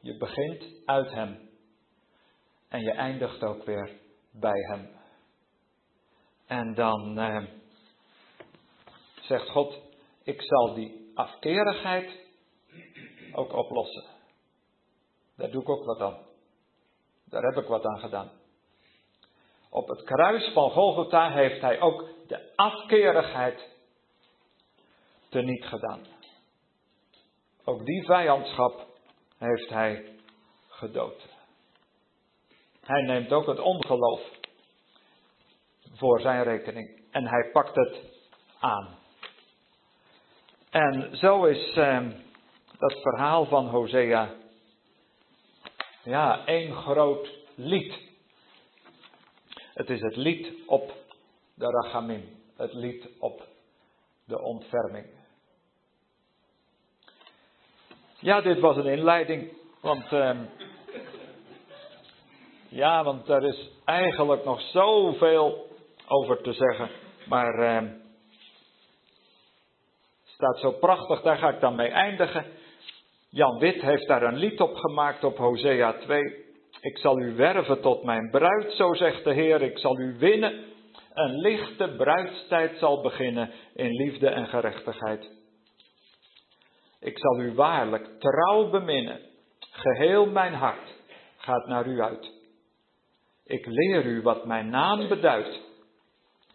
Je 0.00 0.16
begint 0.16 0.64
uit 0.86 1.10
Hem 1.10 1.50
en 2.68 2.80
je 2.80 2.90
eindigt 2.90 3.42
ook 3.42 3.64
weer 3.64 3.90
bij 4.30 4.60
Hem. 4.70 4.90
En 6.46 6.74
dan 6.74 7.18
eh, 7.18 7.44
zegt 9.20 9.48
God, 9.48 9.78
ik 10.22 10.42
zal 10.42 10.74
die 10.74 11.12
afkerigheid 11.14 12.10
ook 13.32 13.52
oplossen. 13.52 14.04
Daar 15.36 15.50
doe 15.50 15.62
ik 15.62 15.68
ook 15.68 15.84
wat 15.84 16.00
aan. 16.00 16.18
Daar 17.24 17.42
heb 17.42 17.62
ik 17.62 17.68
wat 17.68 17.84
aan 17.84 17.98
gedaan. 18.00 18.30
Op 19.70 19.88
het 19.88 20.02
kruis 20.02 20.52
van 20.52 20.70
Golgotha 20.70 21.30
heeft 21.30 21.60
hij 21.60 21.80
ook 21.80 22.08
de 22.26 22.52
afkerigheid 22.56 23.68
teniet 25.28 25.64
gedaan. 25.64 26.20
Ook 27.64 27.84
die 27.86 28.04
vijandschap 28.04 28.86
heeft 29.38 29.68
hij 29.68 30.18
gedood. 30.68 31.28
Hij 32.80 33.02
neemt 33.02 33.32
ook 33.32 33.46
het 33.46 33.58
ongeloof 33.58 34.20
voor 35.94 36.20
zijn 36.20 36.42
rekening 36.42 37.02
en 37.10 37.26
hij 37.26 37.50
pakt 37.52 37.74
het 37.74 38.00
aan. 38.58 38.98
En 40.70 41.16
zo 41.16 41.44
is 41.44 41.76
eh, 41.76 42.06
dat 42.78 43.00
verhaal 43.02 43.44
van 43.44 43.68
Hosea 43.68 44.34
ja, 46.02 46.46
één 46.46 46.74
groot 46.74 47.28
lied. 47.54 47.98
Het 49.54 49.90
is 49.90 50.00
het 50.00 50.16
lied 50.16 50.66
op 50.66 50.92
de 51.54 51.66
rachamim, 51.66 52.28
het 52.56 52.72
lied 52.72 53.08
op 53.18 53.46
de 54.24 54.40
ontferming. 54.40 55.21
Ja, 58.22 58.40
dit 58.40 58.60
was 58.60 58.76
een 58.76 58.86
inleiding, 58.86 59.52
want 59.80 60.12
uh, 60.12 60.38
ja, 62.68 63.04
want 63.04 63.28
er 63.28 63.44
is 63.44 63.70
eigenlijk 63.84 64.44
nog 64.44 64.60
zoveel 64.60 65.66
over 66.06 66.42
te 66.42 66.52
zeggen, 66.52 66.88
maar 67.28 67.58
uh, 67.58 67.90
staat 70.24 70.58
zo 70.58 70.70
prachtig, 70.70 71.22
daar 71.22 71.36
ga 71.36 71.48
ik 71.48 71.60
dan 71.60 71.74
mee 71.74 71.88
eindigen. 71.88 72.44
Jan 73.30 73.58
Wit 73.58 73.82
heeft 73.82 74.06
daar 74.06 74.22
een 74.22 74.36
lied 74.36 74.60
op 74.60 74.74
gemaakt 74.74 75.24
op 75.24 75.36
Hosea 75.36 75.92
2. 75.92 76.20
Ik 76.80 76.98
zal 76.98 77.18
u 77.18 77.34
werven 77.34 77.80
tot 77.80 78.02
mijn 78.02 78.30
bruid, 78.30 78.72
zo 78.72 78.94
zegt 78.94 79.24
de 79.24 79.32
Heer. 79.32 79.62
Ik 79.62 79.78
zal 79.78 79.98
u 79.98 80.16
winnen. 80.18 80.64
Een 81.12 81.40
lichte 81.40 81.94
bruidstijd 81.96 82.78
zal 82.78 83.00
beginnen 83.00 83.50
in 83.74 83.90
liefde 83.90 84.28
en 84.28 84.46
gerechtigheid. 84.46 85.41
Ik 87.02 87.18
zal 87.18 87.40
u 87.40 87.54
waarlijk 87.54 88.20
trouw 88.20 88.70
beminnen. 88.70 89.20
Geheel 89.58 90.26
mijn 90.26 90.54
hart 90.54 90.94
gaat 91.36 91.66
naar 91.66 91.86
u 91.86 92.00
uit. 92.00 92.32
Ik 93.44 93.66
leer 93.66 94.06
u 94.06 94.22
wat 94.22 94.44
mijn 94.44 94.68
naam 94.70 95.08
beduidt. 95.08 95.60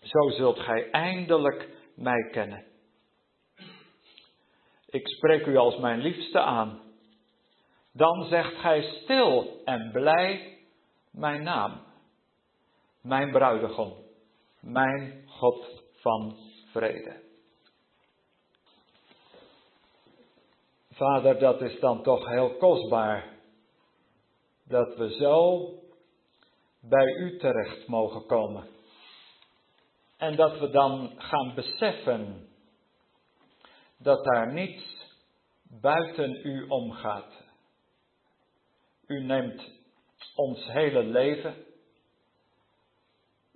Zo 0.02 0.30
zult 0.30 0.60
gij 0.60 0.90
eindelijk 0.92 1.70
mij 1.96 2.30
kennen. 2.32 2.66
Ik 4.86 5.08
spreek 5.08 5.46
u 5.46 5.56
als 5.56 5.78
mijn 5.78 6.00
liefste 6.00 6.40
aan. 6.40 6.82
Dan 7.94 8.24
zegt 8.24 8.56
gij 8.56 8.82
stil 8.82 9.62
en 9.66 9.90
blij 9.92 10.58
mijn 11.12 11.44
naam. 11.44 11.82
Mijn 13.02 13.32
bruidegom, 13.32 13.94
mijn 14.60 15.24
God 15.28 15.84
van 16.02 16.38
vrede. 16.72 17.27
Vader, 20.98 21.40
dat 21.40 21.62
is 21.62 21.80
dan 21.80 22.04
toch 22.04 22.28
heel 22.28 22.58
kostbaar 22.58 23.38
dat 24.64 24.96
we 24.96 25.10
zo 25.10 25.70
bij 26.82 27.06
u 27.06 27.38
terecht 27.38 27.88
mogen 27.88 28.26
komen. 28.26 28.68
En 30.18 30.36
dat 30.36 30.60
we 30.60 30.70
dan 30.70 31.14
gaan 31.18 31.56
beseffen 31.56 32.50
dat 33.98 34.24
daar 34.24 34.54
niets 34.54 35.16
buiten 35.64 36.40
u 36.44 36.68
omgaat. 36.68 37.46
U 39.08 39.24
neemt 39.24 39.72
ons 40.36 40.72
hele 40.72 41.04
leven. 41.04 41.56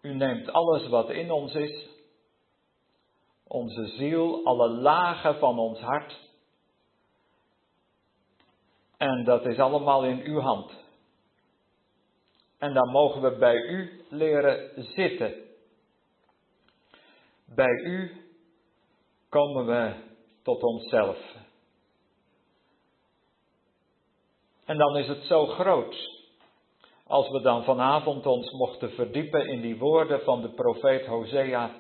U 0.02 0.14
neemt 0.14 0.52
alles 0.52 0.88
wat 0.88 1.10
in 1.10 1.32
ons 1.32 1.54
is. 1.54 1.90
Onze 3.48 3.88
ziel, 3.88 4.46
alle 4.46 4.70
lagen 4.70 5.40
van 5.40 5.60
ons 5.60 5.80
hart. 5.80 6.21
En 9.02 9.24
dat 9.24 9.46
is 9.46 9.60
allemaal 9.60 10.04
in 10.04 10.22
uw 10.24 10.40
hand. 10.40 10.72
En 12.58 12.74
dan 12.74 12.90
mogen 12.90 13.22
we 13.22 13.38
bij 13.38 13.56
u 13.56 14.06
leren 14.10 14.86
zitten. 14.96 15.34
Bij 17.46 17.84
u 17.84 18.12
komen 19.30 19.66
we 19.66 19.94
tot 20.44 20.64
onszelf. 20.64 21.18
En 24.66 24.78
dan 24.78 24.98
is 24.98 25.08
het 25.08 25.24
zo 25.24 25.46
groot. 25.46 25.96
Als 27.08 27.30
we 27.30 27.42
dan 27.42 27.64
vanavond 27.64 28.26
ons 28.26 28.52
mochten 28.52 28.92
verdiepen 28.92 29.48
in 29.48 29.62
die 29.62 29.78
woorden 29.78 30.24
van 30.24 30.42
de 30.42 30.50
profeet 30.50 31.06
Hosea. 31.06 31.72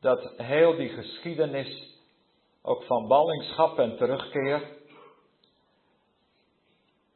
Dat 0.00 0.32
heel 0.36 0.76
die 0.76 0.88
geschiedenis, 0.88 1.98
ook 2.62 2.82
van 2.82 3.08
ballingschap 3.08 3.78
en 3.78 3.96
terugkeer, 3.96 4.75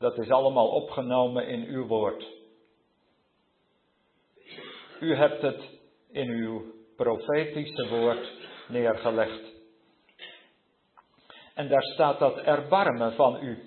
dat 0.00 0.18
is 0.18 0.30
allemaal 0.30 0.68
opgenomen 0.68 1.46
in 1.46 1.64
uw 1.64 1.86
woord. 1.86 2.26
U 5.00 5.14
hebt 5.14 5.42
het 5.42 5.78
in 6.10 6.28
uw 6.28 6.62
profetische 6.96 7.88
woord 7.88 8.32
neergelegd. 8.68 9.52
En 11.54 11.68
daar 11.68 11.82
staat 11.82 12.18
dat 12.18 12.36
erbarmen 12.36 13.12
van 13.12 13.42
u. 13.42 13.62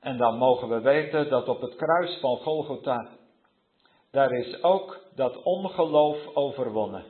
En 0.00 0.16
dan 0.16 0.38
mogen 0.38 0.68
we 0.68 0.80
weten 0.80 1.28
dat 1.28 1.48
op 1.48 1.60
het 1.60 1.76
kruis 1.76 2.20
van 2.20 2.36
Golgotha, 2.36 3.16
daar 4.10 4.30
is 4.30 4.62
ook 4.62 5.00
dat 5.14 5.42
ongeloof 5.42 6.34
overwonnen. 6.34 7.04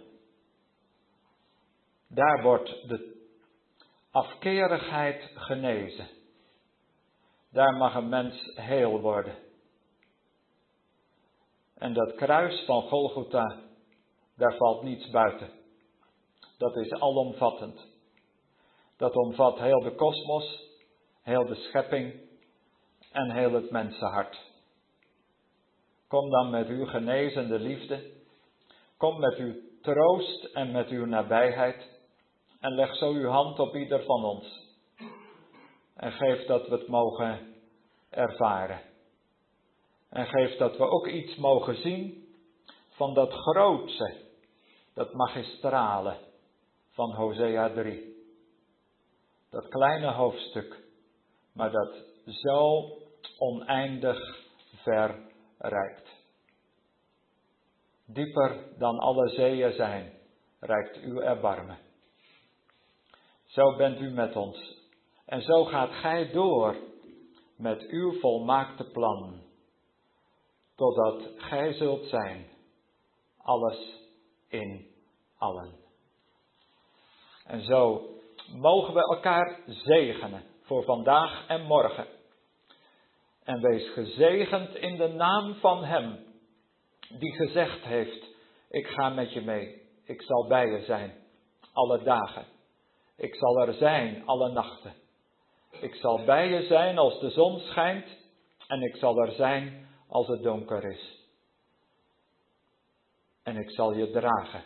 Daar 2.09 2.43
wordt 2.43 2.89
de 2.89 3.25
afkerigheid 4.11 5.31
genezen. 5.35 6.21
Daar 7.53 7.77
mag 7.77 7.95
een 7.95 8.09
mens 8.09 8.53
heel 8.55 9.01
worden. 9.01 9.35
En 11.75 11.95
dat 11.95 12.15
kruis 12.15 12.65
van 12.65 12.83
Golgotha, 12.83 13.61
daar 14.37 14.57
valt 14.57 14.83
niets 14.83 15.11
buiten. 15.11 15.51
Dat 16.59 16.77
is 16.77 16.91
alomvattend. 16.91 17.87
Dat 18.97 19.17
omvat 19.17 19.59
heel 19.59 19.81
de 19.81 19.95
kosmos, 19.95 20.71
heel 21.23 21.47
de 21.47 21.55
schepping 21.55 22.21
en 23.13 23.31
heel 23.31 23.53
het 23.53 23.71
mensenhart. 23.71 24.51
Kom 26.09 26.31
dan 26.31 26.51
met 26.51 26.69
uw 26.69 26.87
genezende 26.87 27.59
liefde. 27.59 28.13
Kom 28.97 29.21
met 29.21 29.37
uw 29.37 29.55
troost 29.81 30.45
en 30.45 30.71
met 30.71 30.89
uw 30.89 31.05
nabijheid. 31.07 31.89
En 32.61 32.75
leg 32.75 32.97
zo 32.97 33.13
uw 33.13 33.29
hand 33.29 33.59
op 33.59 33.77
ieder 33.77 34.05
van 34.05 34.25
ons. 34.25 34.62
En 36.03 36.13
geef 36.13 36.47
dat 36.47 36.69
we 36.69 36.77
het 36.77 36.89
mogen 36.89 37.55
ervaren. 38.11 38.81
En 40.09 40.27
geef 40.27 40.57
dat 40.57 40.77
we 40.77 40.89
ook 40.89 41.07
iets 41.07 41.37
mogen 41.37 41.77
zien 41.77 42.29
van 42.89 43.15
dat 43.15 43.33
grootse, 43.33 44.17
dat 44.95 45.13
magistrale 45.13 46.17
van 46.91 47.15
Hosea 47.15 47.71
3. 47.71 48.17
Dat 49.51 49.69
kleine 49.69 50.13
hoofdstuk, 50.13 50.83
maar 51.53 51.71
dat 51.71 51.95
zo 52.27 52.89
oneindig 53.39 54.39
ver 54.77 55.19
reikt. 55.59 56.09
Dieper 58.07 58.79
dan 58.79 58.99
alle 58.99 59.29
zeeën 59.29 59.73
zijn, 59.73 60.13
reikt 60.61 60.97
uw 60.97 61.21
erbarmen. 61.21 61.79
Zo 63.45 63.77
bent 63.77 64.01
u 64.01 64.11
met 64.11 64.37
ons 64.37 64.81
en 65.33 65.43
zo 65.43 65.65
gaat 65.65 65.93
gij 65.93 66.31
door 66.33 66.77
met 67.57 67.87
uw 67.89 68.21
volmaakte 68.21 68.85
plan, 68.85 69.43
totdat 70.77 71.23
gij 71.37 71.73
zult 71.73 72.07
zijn, 72.07 72.47
alles 73.39 74.09
in 74.49 74.87
allen. 75.39 75.75
En 77.45 77.65
zo 77.65 78.09
mogen 78.57 78.95
we 78.95 79.01
elkaar 79.01 79.61
zegenen 79.67 80.45
voor 80.63 80.85
vandaag 80.85 81.47
en 81.49 81.63
morgen. 81.63 82.07
En 83.45 83.61
wees 83.61 83.93
gezegend 83.93 84.75
in 84.75 84.97
de 84.97 85.09
naam 85.09 85.55
van 85.55 85.85
Hem 85.85 86.25
die 87.19 87.33
gezegd 87.33 87.85
heeft, 87.85 88.27
ik 88.69 88.87
ga 88.87 89.09
met 89.09 89.33
je 89.33 89.41
mee, 89.41 89.83
ik 90.05 90.23
zal 90.23 90.47
bij 90.49 90.67
je 90.67 90.85
zijn, 90.85 91.15
alle 91.73 92.03
dagen. 92.03 92.47
Ik 93.17 93.35
zal 93.35 93.61
er 93.61 93.75
zijn, 93.75 94.27
alle 94.27 94.53
nachten. 94.53 95.02
Ik 95.81 95.95
zal 95.95 96.25
bij 96.25 96.49
je 96.49 96.67
zijn 96.67 96.99
als 96.99 97.21
de 97.21 97.31
zon 97.31 97.59
schijnt 97.59 98.07
en 98.67 98.83
ik 98.83 98.97
zal 98.97 99.19
er 99.19 99.33
zijn 99.33 99.89
als 100.09 100.27
het 100.27 100.43
donker 100.43 100.85
is. 100.85 101.21
En 103.43 103.57
ik 103.57 103.71
zal 103.71 103.93
je 103.93 104.11
dragen 104.11 104.65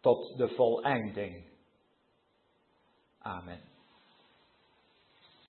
tot 0.00 0.36
de 0.36 0.48
voleinding. 0.48 1.44
Amen. 3.18 3.69